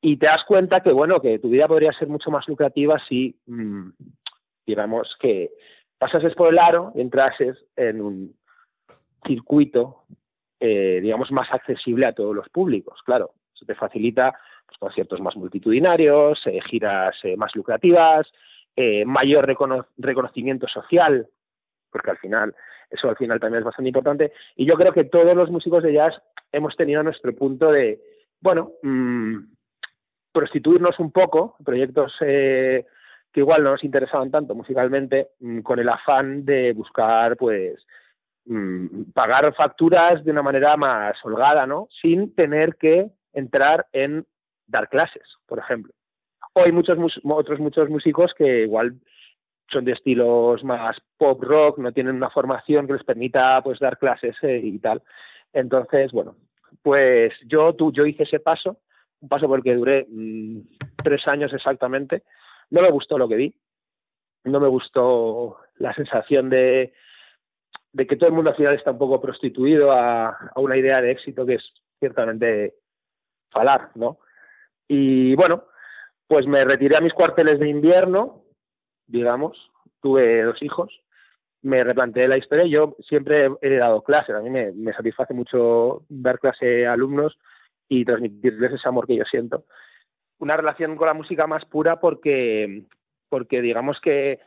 [0.00, 3.38] Y te das cuenta que, bueno, que tu vida podría ser mucho más lucrativa si,
[3.46, 3.90] mm,
[4.66, 5.52] digamos, que
[5.98, 8.36] pasases por el aro y entrases en un
[9.24, 10.02] circuito
[10.64, 13.00] eh, digamos, más accesible a todos los públicos.
[13.04, 14.32] Claro, se te facilita
[14.64, 18.32] pues, conciertos más multitudinarios, eh, giras eh, más lucrativas,
[19.04, 19.44] mayor
[19.98, 21.26] reconocimiento social,
[21.90, 22.54] porque al final,
[22.88, 24.32] eso al final también es bastante importante.
[24.54, 26.22] Y yo creo que todos los músicos de jazz
[26.52, 28.00] hemos tenido nuestro punto de,
[28.40, 29.38] bueno, mm,
[30.30, 32.86] prostituirnos un poco, proyectos que
[33.34, 37.84] igual no nos interesaban tanto musicalmente, mm, con el afán de buscar, pues,
[39.12, 41.88] pagar facturas de una manera más holgada, ¿no?
[42.00, 44.26] Sin tener que entrar en
[44.66, 45.92] dar clases, por ejemplo.
[46.54, 49.00] O hay muchos otros muchos músicos que igual
[49.68, 53.98] son de estilos más pop rock, no tienen una formación que les permita pues dar
[53.98, 55.02] clases eh, y tal.
[55.52, 56.36] Entonces, bueno,
[56.82, 58.80] pues yo tú, yo hice ese paso,
[59.20, 60.60] un paso por el que duré mm,
[61.02, 62.24] tres años exactamente.
[62.70, 63.54] No me gustó lo que vi,
[64.44, 66.92] no me gustó la sensación de
[67.92, 71.10] de que todo el mundo al final está un poco prostituido a, una idea de
[71.10, 72.74] éxito que es ciertamente
[73.50, 74.18] falar, ¿no?
[74.88, 75.64] Y bueno,
[76.26, 78.44] pues me retiré a mis cuarteles de invierno,
[79.06, 81.02] digamos, tuve dos hijos,
[81.62, 86.38] me replanteé la historia, yo siempre he dado clases, a mí me, satisface mucho dar
[86.40, 87.38] clase a alumnos
[87.88, 89.66] y transmitirles ese amor que yo siento.
[90.38, 92.84] Una relación con la música más pura porque,
[93.28, 94.40] porque digamos que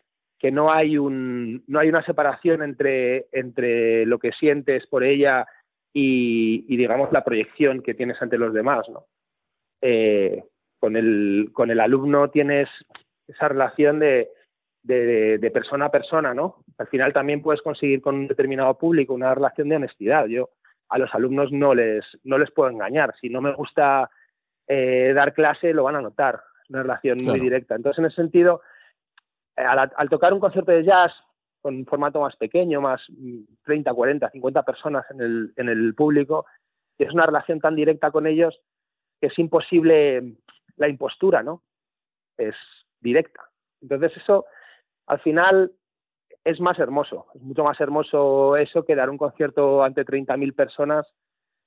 [0.46, 5.48] que no hay un no hay una separación entre entre lo que sientes por ella
[5.92, 9.08] y, digamos la proyección que tienes ante los demás no
[9.82, 10.44] eh,
[10.80, 12.70] con el con el alumno tienes
[13.28, 14.30] esa relación de,
[14.84, 19.34] de, persona a persona no al final también puedes conseguir con un determinado público una
[19.34, 20.28] relación de honestidad.
[20.28, 20.52] Yo
[20.90, 23.16] a los alumnos no les no les puedo engañar.
[23.20, 24.12] Si no me gusta
[24.68, 26.40] eh, dar clase lo van a notar.
[26.70, 27.74] Una relación muy directa.
[27.74, 28.62] Entonces en ese sentido
[29.58, 31.12] eh, al, tocar un concierto de jazz
[31.62, 33.02] con un formato más pequeño, más
[33.64, 36.46] 30, 40, 50 personas en el, en el público,
[36.98, 38.62] es una relación tan directa con ellos
[39.20, 40.36] que es imposible
[40.78, 41.64] la impostura, ¿no?
[42.38, 42.56] Es
[43.00, 43.50] directa.
[43.82, 44.46] Entonces eso,
[45.08, 45.72] al final,
[46.44, 47.28] es más hermoso.
[47.34, 51.08] Es mucho más hermoso eso que dar un concierto ante 30.000 personas,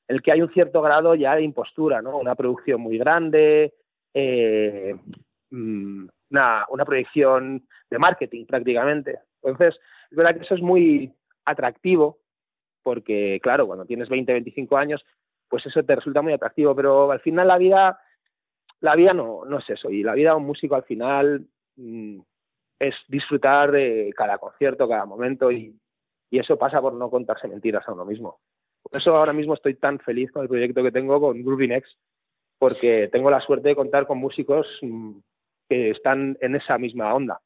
[0.07, 2.19] el que hay un cierto grado ya de impostura, ¿no?
[2.19, 3.75] Una producción muy grande,
[4.15, 4.95] eh,
[5.51, 9.21] mm, una, una proyección de marketing prácticamente.
[9.43, 9.79] Entonces,
[10.11, 11.13] es verdad que eso es muy
[11.45, 12.19] atractivo,
[12.83, 15.05] porque claro, cuando tienes 20, 25 años,
[15.49, 18.01] pues eso te resulta muy atractivo, pero al final la vida,
[18.81, 22.21] la vida no, no es eso, y la vida de un músico al final, mm,
[22.79, 25.77] es disfrutar de cada concierto, cada momento y,
[26.31, 28.41] y eso pasa por no contarse mentiras a uno mismo.
[28.83, 31.99] Por eso ahora mismo estoy tan feliz con el proyecto que tengo con Groovy Next,
[32.59, 35.19] porque tengo la suerte de contar con músicos mm,
[35.69, 37.41] que están en esa misma onda.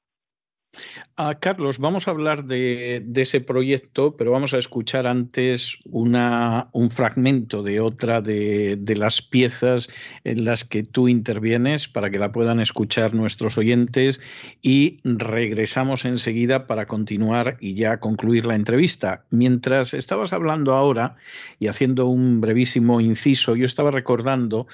[1.17, 6.91] Ah, Carlos, vamos a hablar de, ese proyecto, pero vamos a escuchar antes una, un
[6.91, 9.89] fragmento de otra de, las piezas
[10.25, 14.21] en las que tú intervienes para que la puedan escuchar nuestros oyentes
[14.63, 19.25] y regresamos enseguida para continuar y ya concluir la entrevista.
[19.31, 21.17] Mientras estabas hablando ahora
[21.61, 24.67] y haciendo un brevísimo inciso, yo estaba recordando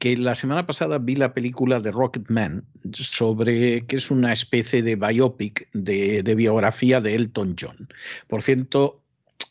[0.00, 4.96] que la semana pasada vi la película de Rocketman sobre que es una especie de
[4.96, 7.88] biopic de, biografía de Elton John.
[8.26, 9.03] Por cierto,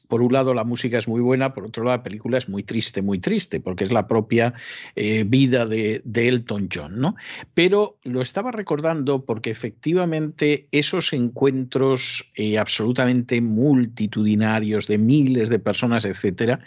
[0.07, 2.63] por un lado la música es muy buena, por otro lado la película es muy
[2.63, 4.53] triste, muy triste, porque es la propia
[4.95, 7.15] eh, vida de, Elton John, ¿no?
[7.53, 16.05] Pero lo estaba recordando porque efectivamente esos encuentros eh, absolutamente multitudinarios de miles de personas,
[16.05, 16.59] etcétera,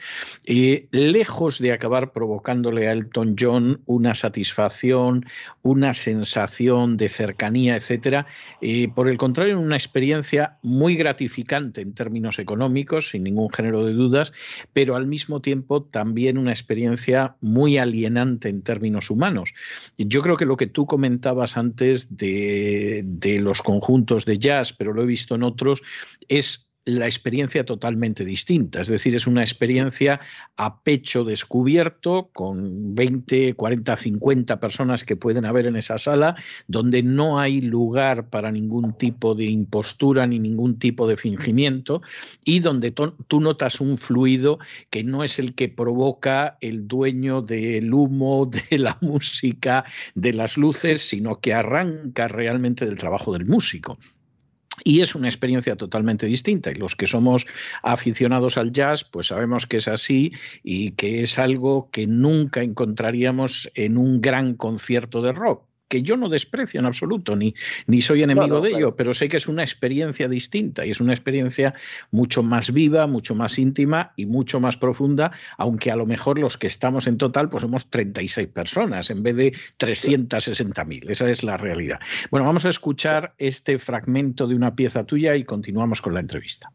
[0.44, 5.24] eh, lejos de acabar provocándole a Elton John una satisfacción,
[5.62, 8.26] una sensación de cercanía, etcétera,
[8.94, 14.32] por el contrario, una experiencia muy gratificante en términos económicos, ningún género de dudas,
[14.72, 19.54] pero al mismo tiempo también una experiencia muy alienante en términos humanos.
[19.98, 24.92] Yo creo que lo que tú comentabas antes de, de los conjuntos de jazz, pero
[24.92, 25.82] lo he visto en otros,
[26.28, 28.80] es la experiencia totalmente distinta.
[28.80, 30.20] Es decir, es una experiencia
[30.56, 36.36] a pecho descubierto, con 20, 40, 50 personas que pueden haber en esa sala,
[36.68, 42.02] donde no hay lugar para ningún tipo de impostura ni ningún tipo de fingimiento,
[42.44, 47.92] y donde tú notas un fluido que no es el que provoca el dueño del
[47.92, 53.98] humo, de la música, de las luces, sino que arranca realmente del trabajo del músico.
[54.84, 56.70] Y es una experiencia totalmente distinta.
[56.70, 57.46] Y los que somos
[57.82, 63.70] aficionados al jazz, pues sabemos que es así y que es algo que nunca encontraríamos
[63.74, 67.54] en un gran concierto de rock que yo no desprecio en absoluto, ni,
[67.86, 71.12] ni soy enemigo de ello, pero sé que es una experiencia distinta y es una
[71.12, 71.74] experiencia
[72.10, 76.56] mucho más viva, mucho más íntima y mucho más profunda, aunque a lo mejor los
[76.56, 81.10] que estamos en total pues somos 36 personas en vez de 360.000.
[81.10, 82.00] Esa es la realidad.
[82.30, 86.70] Bueno, vamos a escuchar este fragmento de una pieza tuya y continuamos con la entrevista.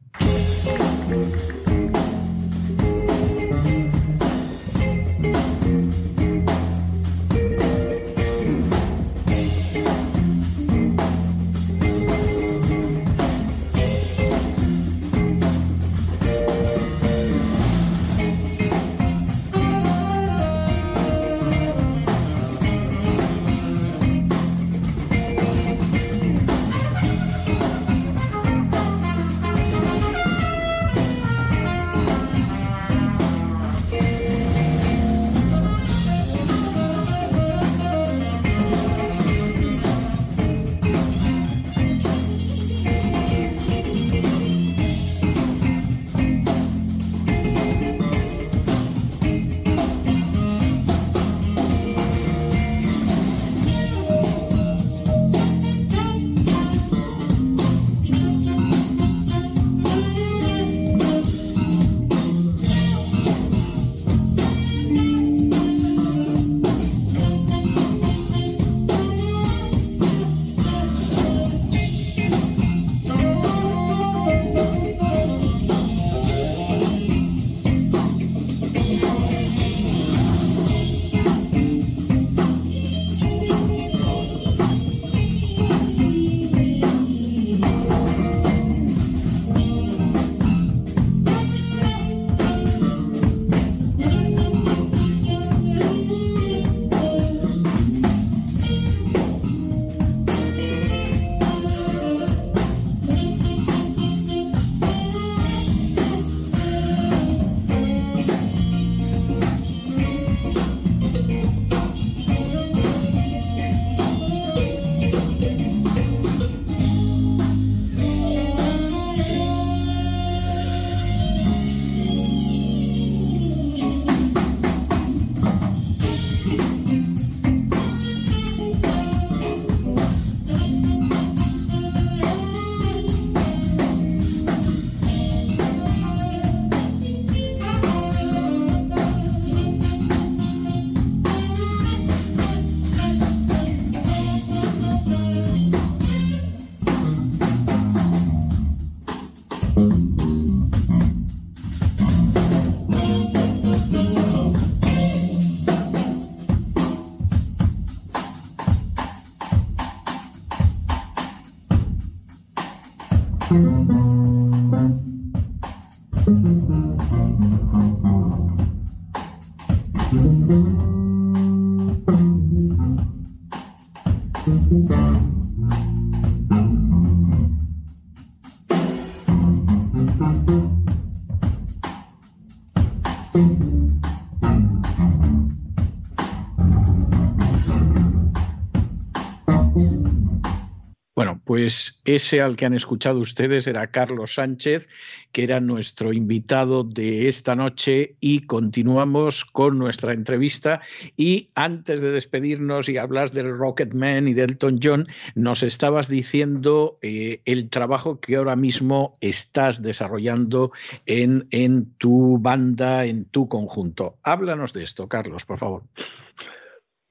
[192.16, 194.90] Ese al que han escuchado ustedes era Carlos Sánchez,
[195.32, 200.82] que era nuestro invitado de esta noche y continuamos con nuestra entrevista.
[201.18, 206.98] Y antes de despedirnos y hablar del Rocketman y del Elton John, nos estabas diciendo
[207.02, 210.72] eh, el trabajo que ahora mismo estás desarrollando
[211.06, 214.18] en, en tu banda, en tu conjunto.
[214.24, 215.84] Háblanos de esto, Carlos, por favor.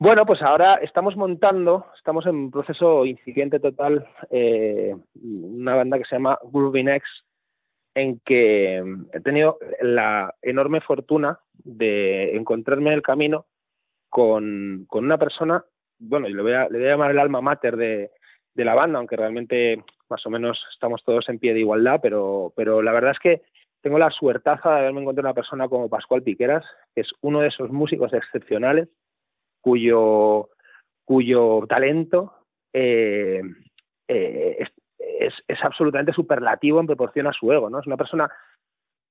[0.02, 6.06] Bueno, pues ahora estamos montando, estamos en un proceso incipiente total, eh, una banda que
[6.06, 7.02] se llama Groovy X,
[7.94, 8.82] en que
[9.12, 13.44] he tenido la enorme fortuna de encontrarme en el camino
[14.08, 15.66] con, una persona,
[15.98, 18.10] bueno, le voy, a, le voy a llamar el alma mater de,
[18.54, 22.54] de, la banda, aunque realmente más o menos estamos todos en pie de igualdad, pero,
[22.56, 23.42] pero la verdad es que
[23.82, 27.48] tengo la suertaza de haberme encontrado una persona como Pascual Piqueras, que es uno de
[27.48, 28.88] esos músicos excepcionales
[29.60, 30.50] cuyo,
[31.04, 32.34] cuyo talento
[32.72, 33.42] eh,
[34.08, 34.56] eh,
[35.18, 37.70] es, es, absolutamente superlativo en proporción a su ego.
[37.70, 37.80] ¿no?
[37.80, 38.30] Es una persona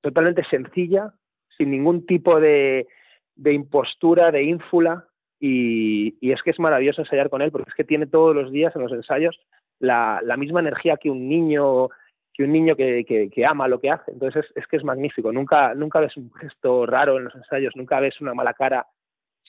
[0.01, 1.13] totalmente sencilla,
[1.57, 2.87] sin ningún tipo de,
[3.35, 5.05] de impostura, de ínfula,
[5.39, 8.51] y, y, es que es maravilloso ensayar con él, porque es que tiene todos los
[8.51, 9.39] días en los ensayos
[9.79, 11.89] la, la misma energía que un niño
[12.33, 14.11] que un niño que, que, ama lo que hace.
[14.11, 15.31] Entonces es, es, que es magnífico.
[15.33, 18.87] Nunca, nunca ves un gesto raro en los ensayos, nunca ves una mala cara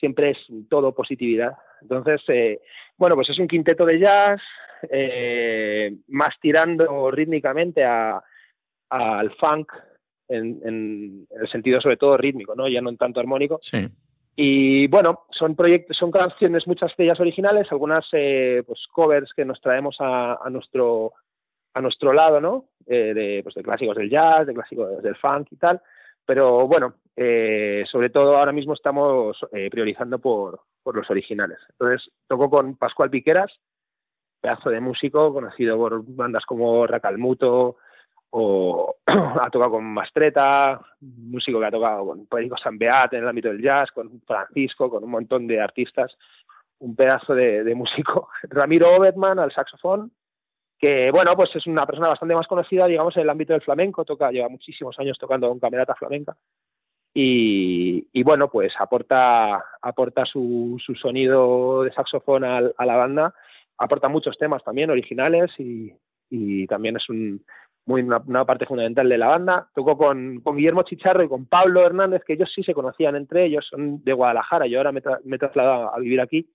[0.01, 0.37] siempre es
[0.67, 1.53] todo positividad.
[1.81, 2.59] Entonces, eh,
[2.97, 4.41] bueno, pues es un quinteto de jazz,
[4.89, 9.71] eh, más tirando rítmicamente al funk,
[10.27, 12.67] en, el sentido sobre todo rítmico, ¿no?
[12.67, 13.59] Ya no en tanto armónico.
[13.61, 13.87] Sí.
[14.35, 19.45] Y bueno, son proyectos, son canciones, muchas de ellas originales, algunas eh, pues covers que
[19.45, 21.13] nos traemos a, nuestro
[21.73, 22.65] a nuestro lado, ¿no?
[22.85, 25.79] de, pues de clásicos del jazz, de clásicos del funk y tal.
[26.25, 31.59] Pero bueno, eh, sobre todo ahora mismo estamos eh, priorizando por, los originales.
[31.69, 33.51] Entonces, toco con Pascual Piqueras,
[34.41, 37.77] pedazo de músico, conocido por bandas como Racalmuto,
[38.31, 43.29] o ha tocado con Mastreta, músico que ha tocado con Perico San Beat en el
[43.29, 46.17] ámbito del jazz, con Francisco, con un montón de artistas,
[46.79, 48.29] un pedazo de, músico.
[48.49, 50.11] Ramiro Obertman al saxofón,
[50.79, 54.05] que bueno, pues es una persona bastante más conocida, digamos, en el ámbito del flamenco,
[54.05, 56.35] toca, lleva muchísimos años tocando con camerata flamenca.
[57.13, 63.33] Y, bueno, pues aporta, aporta su, su sonido de saxofón a, la banda,
[63.77, 65.93] aporta muchos temas también originales y,
[66.29, 67.43] y también es un,
[67.85, 69.69] muy una, parte fundamental de la banda.
[69.75, 73.45] Tocó con, con, Guillermo Chicharro y con Pablo Hernández, que ellos sí se conocían entre
[73.45, 76.49] ellos, son de Guadalajara, yo ahora me, me he trasladado a vivir aquí.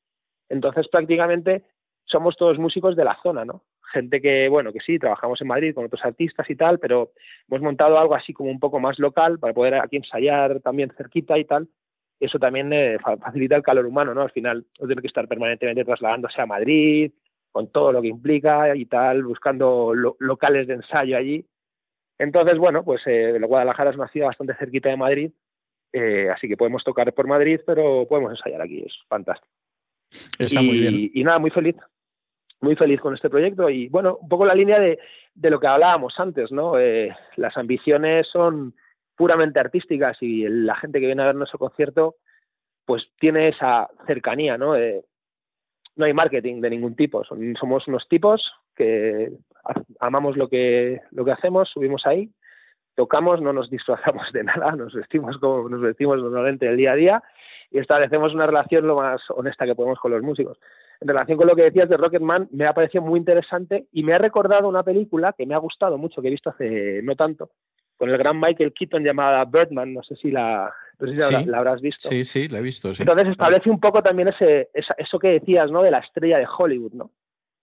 [0.49, 1.65] Entonces prácticamente
[2.05, 3.65] somos todos músicos de la zona, ¿no?
[3.93, 7.13] Gente que, bueno, que sí, trabajamos en Madrid con otros artistas y tal, pero
[7.49, 11.39] hemos montado algo así como un poco más local para poder aquí ensayar también cerquita
[11.39, 11.69] y tal.
[12.19, 14.23] Eso también eh, facilita el calor humano, ¿no?
[14.23, 17.13] Al final no tiene que estar permanentemente trasladándose a Madrid,
[17.53, 21.45] con todo lo que implica y tal, buscando locales de ensayo allí.
[22.19, 25.31] Entonces, bueno, pues eh, Guadalajara es una ciudad bastante cerquita de Madrid,
[25.93, 29.53] eh, así que podemos tocar por Madrid, pero podemos ensayar aquí, es fantástico.
[30.39, 31.11] Está muy bien.
[31.13, 31.77] Y nada, muy feliz
[32.61, 34.99] muy feliz con este proyecto y bueno, un poco la línea de,
[35.35, 36.79] de lo que hablábamos antes, ¿no?
[36.79, 38.75] Eh, las ambiciones son
[39.15, 42.17] puramente artísticas y la gente que viene a ver nuestro concierto
[42.85, 44.77] pues tiene esa cercanía, ¿no?
[44.77, 45.05] Eh,
[45.97, 49.33] no hay marketing de ningún tipo, somos unos tipos que
[49.99, 52.31] amamos lo que, lo que hacemos, subimos ahí,
[52.95, 56.97] tocamos, no nos disfrazamos de nada, nos vestimos como nos vestimos normalmente el día a
[56.97, 57.23] día
[57.71, 60.59] y establecemos una relación lo más honesta que podemos con los músicos
[61.01, 64.15] en relación con lo que decías de Rocketman, me ha parecido muy interesante y me
[64.15, 67.51] ha recordado una película que me ha gustado mucho, que he visto hace no tanto,
[67.97, 72.09] con el gran Michael Keaton llamada Birdman, no sé si la, la, habrás visto.
[72.09, 72.91] Sí, sí, la he visto.
[72.99, 75.83] Entonces establece un poco también ese, eso que decías, ¿no?
[75.83, 77.11] De la estrella de Hollywood, ¿no?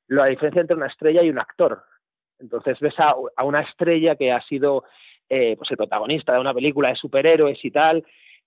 [0.08, 1.84] La diferencia entre una estrella y un actor.
[2.40, 4.84] Entonces ves a, una estrella que ha sido
[5.30, 8.04] eh, pues el protagonista de una película de superhéroes y tal,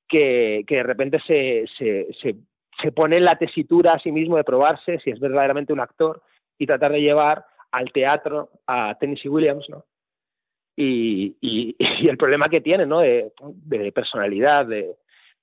[0.08, 2.36] que, que de repente se, se, se
[2.82, 6.22] se pone en la tesitura a sí mismo de probarse si es verdaderamente un actor
[6.58, 9.84] y tratar de llevar al teatro a Tennessee Williams, ¿no?
[10.76, 11.76] y,
[12.08, 13.00] el problema que tiene, ¿no?
[13.00, 13.32] De,
[13.94, 14.96] personalidad, de,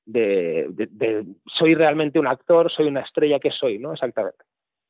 [0.05, 3.79] de, soy realmente un actor, soy una estrella, ¿qué soy?
[3.79, 3.93] ¿no?
[3.93, 4.45] Exactamente.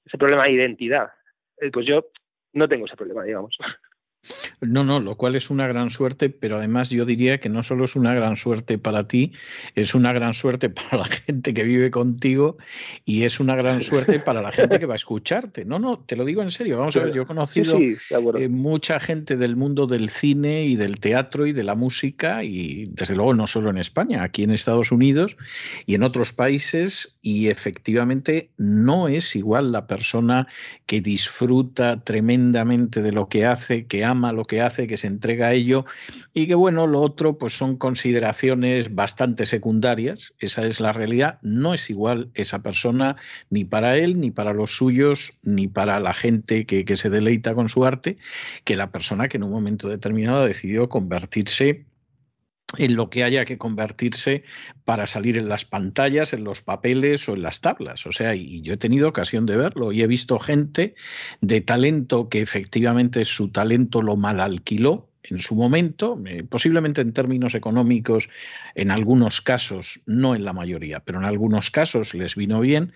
[0.06, 1.10] Ese problema de identidad.
[1.58, 2.08] Eh, pues yo
[2.54, 3.58] no tengo ese problema, digamos.
[4.61, 7.86] No, no, lo cual es una gran suerte, pero además yo diría que no solo
[7.86, 9.34] es una gran suerte para ti,
[9.76, 12.57] es una gran suerte para la gente que vive contigo
[13.05, 15.65] y es una gran suerte para la gente que va a escucharte.
[15.65, 16.78] No, no, te lo digo en serio.
[16.78, 20.99] Vamos a ver, yo he conocido eh, mucha gente del mundo del cine y del
[20.99, 24.91] teatro y de la música y desde luego no solo en España, aquí en Estados
[24.91, 25.36] Unidos
[25.86, 30.47] y en otros países y efectivamente no es igual la persona
[30.86, 35.47] que disfruta tremendamente de lo que hace, que ama lo que hace, que se entrega
[35.47, 35.86] a ello
[36.34, 41.74] y que bueno, lo otro pues son consideraciones bastante secundarias, esa es la realidad, no
[41.74, 43.16] es igual esa persona
[43.49, 47.55] ni para él, ni para los suyos, ni para la gente que, que se deleita
[47.55, 48.18] con su arte,
[48.64, 51.86] que la persona que en un momento determinado decidió convertirse
[52.78, 54.43] en lo que haya que convertirse
[54.86, 58.05] para salir en las pantallas, en los papeles o en las tablas.
[58.07, 60.95] O sea, y yo he tenido ocasión de verlo y he visto gente
[61.41, 67.13] de talento que efectivamente su talento lo mal alquiló en su momento, eh, posiblemente en
[67.13, 68.30] términos económicos,
[68.76, 72.91] en algunos casos, no en la mayoría, pero en algunos casos les vino bien,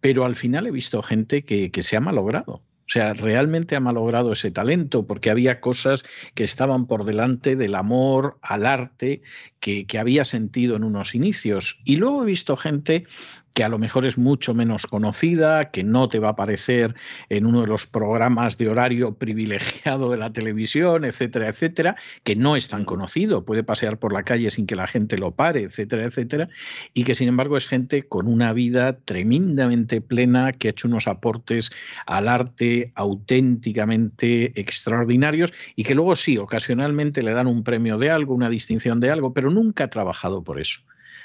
[0.00, 3.80] pero al final he visto gente que, que se ha malogrado o sea, realmente ha
[3.80, 6.02] malogrado ese talento porque había cosas
[6.34, 9.22] que estaban por delante del amor al arte
[9.60, 11.80] que, que había sentido en unos inicios.
[11.84, 13.06] Y luego he visto gente
[13.54, 16.94] que a lo mejor es mucho menos conocida, que no te va a aparecer
[17.28, 22.56] en uno de los programas de horario privilegiado de la televisión, etcétera, etcétera, que no
[22.56, 26.04] es tan conocido, puede pasear por la calle sin que la gente lo pare, etcétera,
[26.04, 26.48] etcétera,
[26.94, 31.08] y que sin embargo es gente con una vida tremendamente plena, que ha hecho unos
[31.08, 31.70] aportes
[32.06, 38.34] al arte auténticamente extraordinarios y que luego sí, ocasionalmente le dan un premio de algo,
[38.34, 40.80] una distinción de algo, pero nunca ha trabajado por eso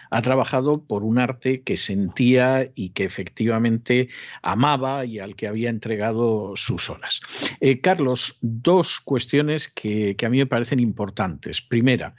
[0.10, 4.10] ha trabajado por un arte que sentía y que efectivamente
[4.42, 7.22] amaba y al que había entregado sus horas.
[7.60, 11.62] Eh, Carlos, dos cuestiones que, a mí me parecen importantes.
[11.62, 12.16] Primera,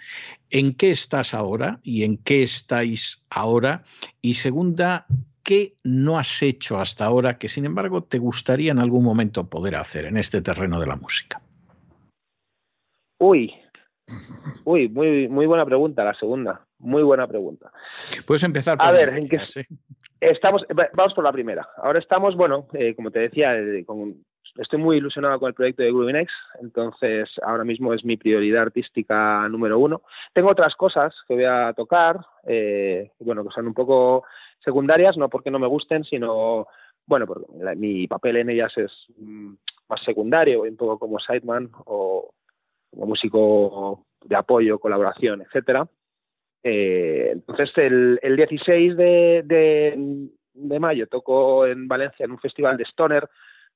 [0.51, 3.85] ¿en qué estás ahora y en qué estáis ahora?
[4.23, 5.07] Y segunda,
[5.43, 9.77] ¿qué no has hecho hasta ahora que sin embargo te gustaría en algún momento poder
[9.77, 11.41] hacer en este terreno de la música?
[13.19, 13.55] Uy,
[14.65, 16.66] uy, muy, muy buena pregunta la segunda.
[16.79, 17.71] Muy buena pregunta.
[18.27, 18.77] Puedes empezar.
[18.77, 19.39] Por a ver, ¿en qué
[20.21, 20.65] estamos?
[20.95, 21.67] Vamos por la primera.
[21.79, 23.85] Ahora estamos, bueno, eh, como te decía, eh,
[24.59, 26.27] estoy muy ilusionado con el proyecto de Groovy
[26.61, 30.03] entonces ahora mismo es mi prioridad artística número uno.
[30.33, 34.25] Tengo otras cosas que voy a tocar, eh, bueno, que son un poco
[34.65, 36.67] secundarias, no porque no me gusten, sino,
[37.07, 37.47] bueno, porque
[37.77, 39.55] mi papel en ellas es mm,
[39.89, 42.31] más secundario, un poco como sideman o
[42.91, 45.87] como músico de apoyo, colaboración, etcétera.
[46.69, 50.29] Eh, entonces, el, 16 de,
[50.81, 53.29] mayo tocó en Valencia en un festival de Stoner.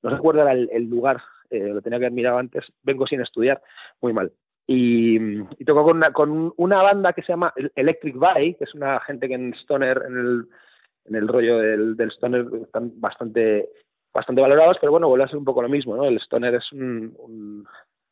[0.03, 2.65] No recuerdo el, el lugar, eh, lo tenía que haber mirado antes.
[2.83, 3.61] Vengo sin estudiar,
[4.01, 4.33] muy mal.
[4.67, 9.35] Y, tocó con una, banda que se llama Electric Valley, que es una gente que
[9.35, 13.69] en Stoner, en el, el rollo del, Stoner, están bastante,
[14.13, 16.03] bastante valorados, pero bueno, vuelve a ser un poco lo mismo, ¿no?
[16.03, 17.65] El Stoner es un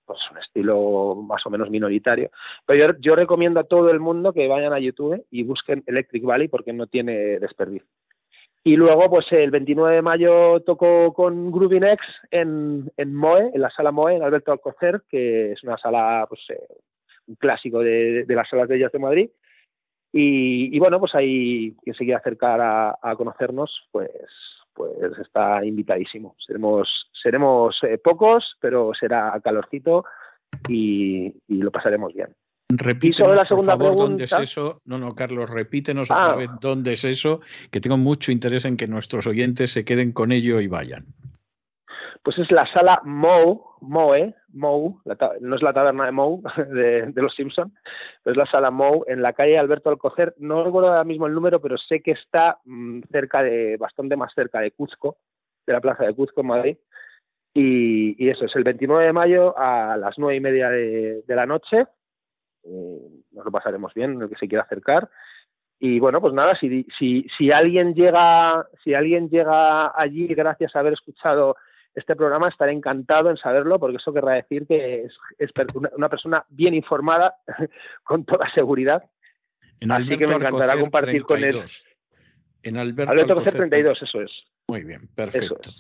[0.10, 2.32] pues un estilo más o menos minoritario.
[2.66, 6.48] Pero yo, recomiendo a todo el mundo que vayan a YouTube y busquen Electric Valley
[6.48, 7.88] porque no tiene desperdicio.
[8.64, 13.62] Y luego, pues el 29 de mayo tocó con Groovy Next en, en MOE, en
[13.62, 16.68] la sala MOE, en Alberto Alcocer, que es una sala, pues eh,
[17.28, 19.30] un clásico de, las salas de jazz de Madrid.
[20.12, 22.60] Y, bueno, pues ahí quien se quiera acercar
[23.00, 24.10] a conocernos, pues
[24.80, 26.38] pues está invitadísimo.
[26.40, 30.06] Seremos, seremos eh, pocos, pero será calorcito
[30.68, 32.30] y, lo pasaremos bien.
[32.72, 34.82] Repítenos, la segunda por favor, dónde es eso.
[34.86, 36.36] No, no, Carlos, repítenos otra ah.
[36.36, 37.42] vez dónde es eso,
[37.72, 41.06] que tengo mucho interés en que nuestros oyentes se queden con ello y vayan.
[42.24, 45.02] Pues es la sala Mo, Moe, Mou,
[45.42, 47.74] no es la taberna de Mou de, los Simpson,
[48.26, 50.36] es la sala Mou en la calle Alberto Alcocer.
[50.38, 54.34] No recuerdo ahora mismo el número, pero sé que está mm, cerca de, bastante más
[54.36, 55.18] cerca de Cuzco,
[55.66, 56.78] de la plaza de Cuzco en Madrid.
[57.62, 61.86] Y, eso es el 29 de mayo a las nueve y media de, la noche.
[62.64, 63.00] Eh,
[63.32, 65.10] nos lo pasaremos bien, el que se quiera acercar.
[65.80, 70.80] Y bueno, pues nada, si, si, si alguien llega, si alguien llega allí gracias a
[70.80, 71.56] haber escuchado
[71.96, 75.06] este programa estaré encantado en saberlo, porque eso querrá decir que
[75.38, 75.52] es,
[75.96, 77.36] una persona bien informada,
[78.04, 79.04] con toda seguridad.
[79.90, 81.62] Así que me encantará compartir con él.
[82.64, 84.32] En Alberto, Alberto 32, eso es.
[84.68, 85.72] Muy bien, perfecto.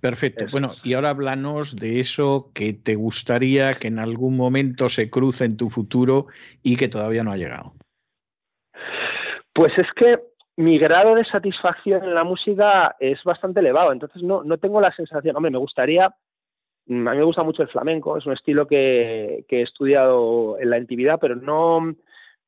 [0.00, 0.46] Perfecto.
[0.50, 5.44] Bueno, y ahora háblanos de eso que te gustaría que en algún momento se cruce
[5.44, 6.26] en tu futuro
[6.62, 7.74] y que todavía no ha llegado.
[9.52, 10.18] Pues es que
[10.56, 14.92] mi grado de satisfacción en la música es bastante elevado, entonces no, no tengo la
[14.94, 16.14] sensación, hombre, me gustaría,
[16.86, 20.70] mm, a mí me gusta mucho el flamenco, es un estilo que, he estudiado en
[20.70, 21.94] la intimidad, pero no,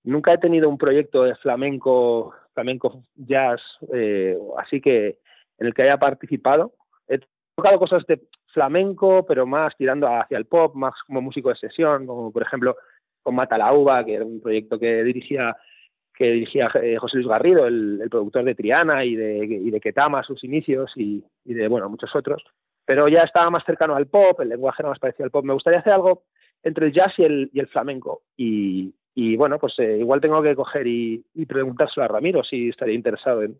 [0.02, 3.60] nunca he tenido un proyecto de flamenco, flamenco jazz,
[3.92, 5.18] eh, así que
[5.58, 6.72] en el que haya participado.
[7.08, 7.20] He
[7.54, 12.06] tocado cosas de flamenco, pero más tirando hacia el pop, más como músico de sesión,
[12.06, 12.76] como por ejemplo
[13.22, 15.56] con Mata la Uva, que era un proyecto que dirigía
[16.16, 20.22] que dirigía eh, José Luis Garrido, el, productor de Triana y de, y de Ketama,
[20.22, 22.40] sus inicios, y, de bueno muchos otros.
[22.84, 25.44] Pero ya estaba más cercano al pop, el lenguaje era más parecido al pop.
[25.44, 26.22] Me gustaría hacer algo
[26.62, 28.22] entre el jazz y el, y el flamenco.
[28.36, 32.94] Y, y bueno, pues eh, igual tengo que coger y, preguntárselo a Ramiro si estaría
[32.94, 33.58] interesado en,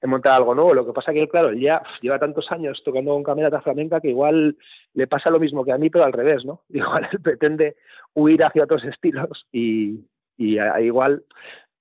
[0.00, 0.74] en, montar algo nuevo.
[0.74, 4.10] Lo que pasa que, claro, él ya lleva tantos años tocando con camerata flamenca que
[4.10, 4.56] igual
[4.94, 6.62] le pasa lo mismo que a mí, pero al revés, ¿no?
[6.68, 7.76] Igual él pretende
[8.14, 10.00] huir hacia otros estilos y,
[10.36, 11.24] y igual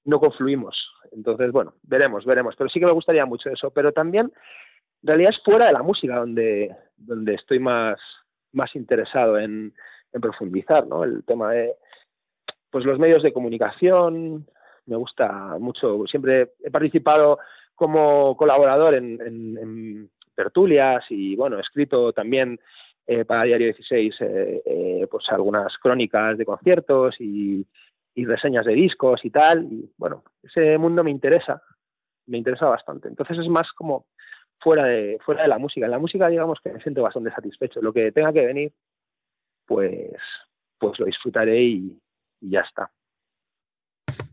[0.06, 0.76] no confluimos.
[1.12, 2.56] Entonces, bueno, veremos, veremos.
[2.58, 3.72] Pero sí que me gustaría mucho eso.
[3.72, 4.32] Pero también,
[5.04, 8.00] en realidad es fuera de la música donde, donde estoy más,
[8.54, 9.74] más interesado en,
[10.22, 11.04] profundizar, ¿no?
[11.04, 11.74] El tema de
[12.72, 14.48] pues los medios de comunicación,
[14.86, 16.06] me gusta mucho.
[16.08, 17.40] Siempre he participado
[17.76, 22.60] como colaborador en, tertulias y bueno, he escrito también
[23.06, 27.68] eh, para Diario 16 eh, eh, pues algunas crónicas de conciertos y,
[28.16, 29.68] y reseñas de discos y tal.
[29.72, 31.62] Y bueno, ese mundo me interesa,
[32.28, 33.10] me interesa bastante.
[33.10, 34.06] Entonces es más como
[34.60, 35.86] fuera de, fuera de la música.
[35.86, 37.82] En la música digamos que me siento bastante satisfecho.
[37.82, 38.74] Lo que tenga que venir,
[39.66, 40.14] pues,
[40.78, 42.01] pues lo disfrutaré y,
[42.42, 42.92] ya está.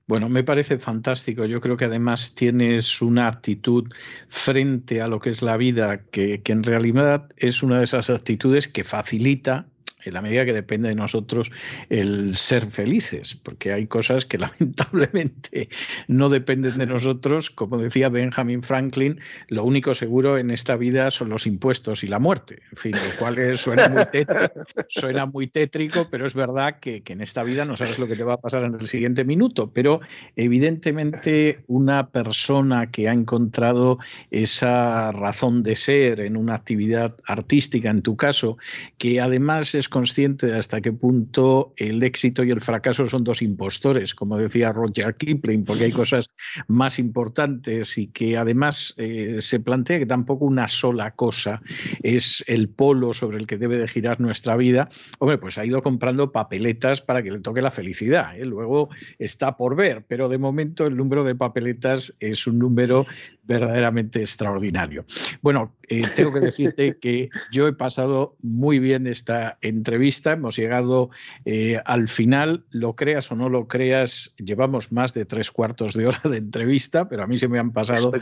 [0.06, 1.44] Bueno, me parece fantástico.
[1.44, 3.92] Yo creo que además tienes una actitud
[4.28, 8.08] frente a lo que es la vida que, que en realidad es una de esas
[8.08, 9.68] actitudes que facilita
[10.04, 11.50] en la medida que depende de nosotros
[11.88, 15.68] el ser felices, porque hay cosas que lamentablemente
[16.06, 17.50] no dependen de nosotros.
[17.50, 22.18] Como decía Benjamin Franklin, lo único seguro en esta vida son los impuestos y la
[22.18, 22.60] muerte.
[22.70, 27.12] En fin, lo cual suena, muy tétrico, suena muy tétrico, pero es verdad que, que
[27.12, 29.72] en esta vida no sabes lo que te va a pasar en el siguiente minuto.
[29.72, 30.00] Pero
[30.36, 33.98] evidentemente una persona que ha encontrado
[34.30, 38.58] esa razón de ser en una actividad artística, en tu caso,
[38.98, 43.42] que además es consciente de hasta qué punto el éxito y el fracaso son dos
[43.42, 46.30] impostores, como decía Roger Kipling, porque hay cosas
[46.66, 51.62] más importantes y que además eh, se plantea que tampoco una sola cosa
[52.02, 54.88] es el polo sobre el que debe de girar nuestra vida.
[55.18, 58.38] Hombre, pues ha ido comprando papeletas para que le toque la felicidad.
[58.38, 58.44] ¿eh?
[58.44, 63.06] Luego está por ver, pero de momento el número de papeletas es un número
[63.44, 65.06] verdaderamente extraordinario.
[65.40, 71.10] Bueno, eh, tengo que decirte que yo he pasado muy bien esta entrevista, hemos llegado
[71.44, 76.06] eh, al final, lo creas o no lo creas, llevamos más de tres cuartos de
[76.06, 78.12] hora de entrevista, pero a mí se me han pasado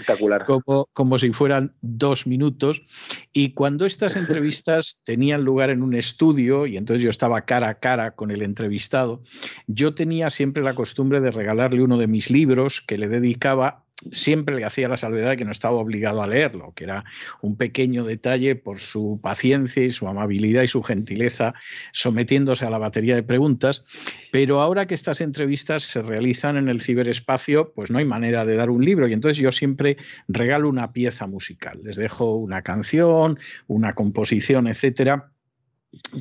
[0.46, 2.82] Como, como si fueran dos minutos.
[3.32, 7.78] Y cuando estas entrevistas tenían lugar en un estudio, y entonces yo estaba cara a
[7.78, 9.22] cara con el entrevistado,
[9.66, 14.54] yo tenía siempre la costumbre de regalarle uno de mis libros que le dedicaba siempre
[14.54, 17.04] le hacía la salvedad de que no estaba obligado a leerlo, que era
[17.40, 21.54] un pequeño detalle por su paciencia y su amabilidad y su gentileza
[21.92, 23.84] sometiéndose a la batería de preguntas,
[24.32, 28.56] pero ahora que estas entrevistas se realizan en el ciberespacio, pues no hay manera de
[28.56, 29.08] dar un libro.
[29.08, 29.96] Y entonces yo siempre
[30.28, 35.30] regalo una pieza musical, les dejo una canción, una composición, etcétera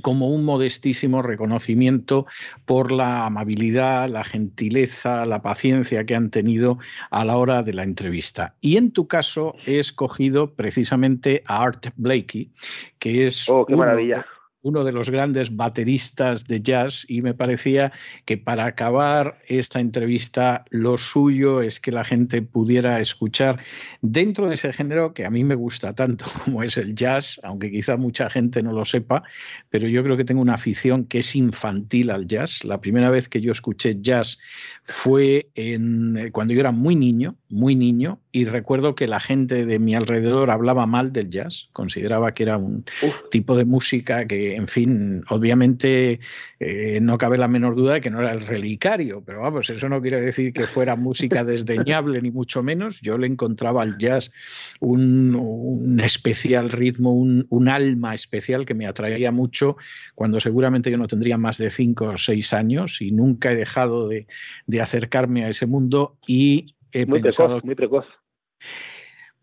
[0.02, 2.26] como un modestísimo reconocimiento
[2.66, 6.78] por la amabilidad, la gentileza, la paciencia que han tenido
[7.12, 8.56] a la hora de la entrevista.
[8.62, 12.52] Y en tu caso he escogido precisamente a Art Blakey,
[13.00, 14.26] que es oh, qué maravilla
[14.66, 17.92] uno de los grandes bateristas de jazz y me parecía
[18.26, 23.62] que para acabar esta entrevista lo suyo es que la gente pudiera escuchar
[24.02, 27.70] dentro de ese género que a mí me gusta tanto como es el jazz, aunque
[27.70, 29.22] quizá mucha gente no lo sepa,
[29.70, 32.64] pero yo creo que tengo una afición que es infantil al jazz.
[32.64, 34.40] La primera vez que yo escuché jazz
[34.84, 39.80] fue en, cuando yo era muy niño, muy niño, y recuerdo que la gente de
[39.80, 42.84] mi alrededor hablaba mal del jazz, consideraba que era un
[43.32, 46.20] tipo de música que en fin, obviamente
[46.60, 49.88] eh, no cabe la menor duda de que no era el relicario, pero vamos, eso
[49.88, 53.00] no quiere decir que fuera música desdeñable, ni mucho menos.
[53.02, 54.32] Yo le encontraba al jazz
[54.80, 59.78] un, especial ritmo, un, alma especial que me atraía mucho
[60.14, 64.08] cuando seguramente yo no tendría más de cinco o seis años y nunca he dejado
[64.08, 64.28] de,
[64.82, 67.60] acercarme a ese mundo y he muy pensado...
[67.64, 68.06] muy precoz.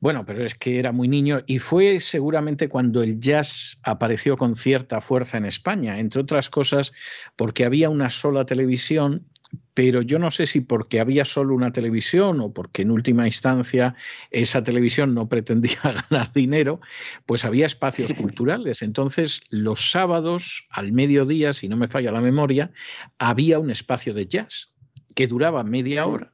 [0.01, 4.57] Bueno, pero es que era muy niño y fue seguramente cuando el jazz apareció con
[4.57, 6.93] cierta fuerza en España, entre otras cosas
[7.37, 9.27] porque había una sola televisión
[9.75, 13.95] pero yo no sé si porque había solo una televisión o porque en última instancia
[14.31, 15.79] esa televisión no pretendía
[16.11, 16.81] ganar dinero,
[17.27, 18.81] pues había espacios culturales.
[18.81, 22.73] Entonces, los sábados al mediodía, si no me falla la memoria,
[23.19, 24.73] había un espacio de jazz
[25.15, 26.33] que duraba media hora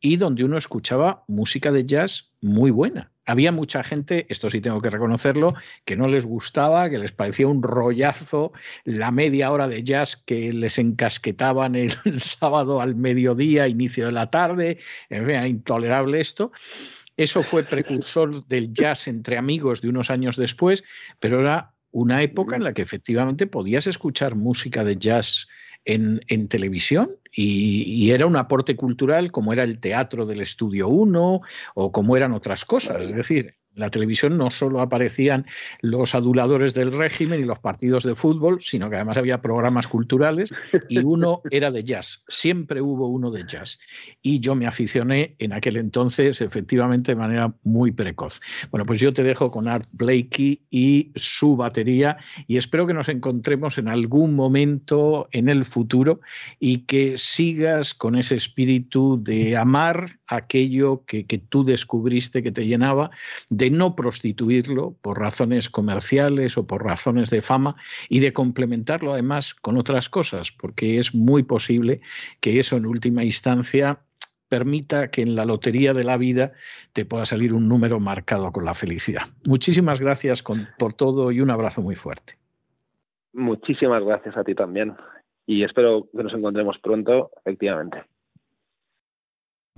[0.00, 3.10] y donde uno escuchaba música de jazz muy buena.
[3.26, 7.46] Había mucha gente, esto sí tengo que reconocerlo, que no les gustaba, que les parecía
[7.46, 8.52] un rollazo
[8.84, 14.30] la media hora de jazz que les encasquetaban el, sábado al mediodía, inicio de la
[14.30, 14.78] tarde,
[15.10, 16.52] en intolerable esto.
[17.18, 20.84] Eso fue precursor del jazz entre amigos de unos años después,
[21.18, 25.48] pero era una época en la que efectivamente podías escuchar música de jazz
[25.88, 31.40] en, televisión y, era un aporte cultural como era el teatro del Estudio 1
[31.74, 33.04] o como eran otras cosas.
[33.04, 35.46] Es decir, la televisión no solo aparecían
[35.80, 40.52] los aduladores del régimen y los partidos de fútbol, sino que además había programas culturales
[40.88, 42.24] y uno era de jazz.
[42.28, 43.78] Siempre hubo uno de jazz.
[44.20, 48.40] Y yo me aficioné en aquel entonces, efectivamente, de manera muy precoz.
[48.70, 52.16] Bueno, pues yo te dejo con Art Blakey y su batería
[52.46, 56.20] y espero que nos encontremos en algún momento en el futuro
[56.58, 62.66] y que sigas con ese espíritu de amar aquello que, que tú descubriste que te
[62.66, 63.10] llenaba,
[63.48, 67.76] de no prostituirlo por razones comerciales o por razones de fama
[68.08, 72.00] y de complementarlo además con otras cosas, porque es muy posible
[72.40, 74.00] que eso en última instancia
[74.48, 76.52] permita que en la lotería de la vida
[76.92, 79.22] te pueda salir un número marcado con la felicidad.
[79.46, 80.42] Muchísimas gracias
[80.78, 82.34] por todo y un abrazo muy fuerte.
[83.32, 84.96] Muchísimas gracias a ti también
[85.46, 88.04] y espero que nos encontremos pronto, efectivamente.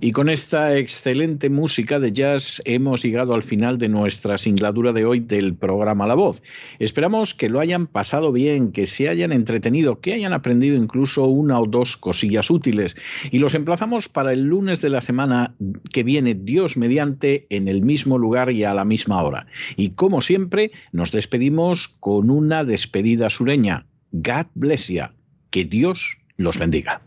[0.03, 5.05] Y con esta excelente música de jazz hemos llegado al final de nuestra singladura de
[5.05, 6.41] hoy del programa La Voz.
[6.79, 11.59] Esperamos que lo hayan pasado bien, que se hayan entretenido, que hayan aprendido incluso una
[11.59, 12.95] o dos cosillas útiles.
[13.29, 15.53] Y los emplazamos para el lunes de la semana
[15.93, 19.45] que viene, Dios mediante, en el mismo lugar y a la misma hora.
[19.77, 23.85] Y como siempre, nos despedimos con una despedida sureña.
[24.13, 25.03] God bless you.
[25.51, 27.03] Que Dios los bendiga.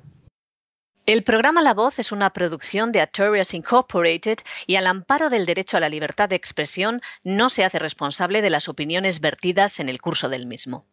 [1.07, 5.77] El programa La Voz es una producción de Artorias Incorporated y al amparo del derecho
[5.77, 10.01] a la libertad de expresión no se hace responsable de las opiniones vertidas en el
[10.01, 10.87] curso del mismo.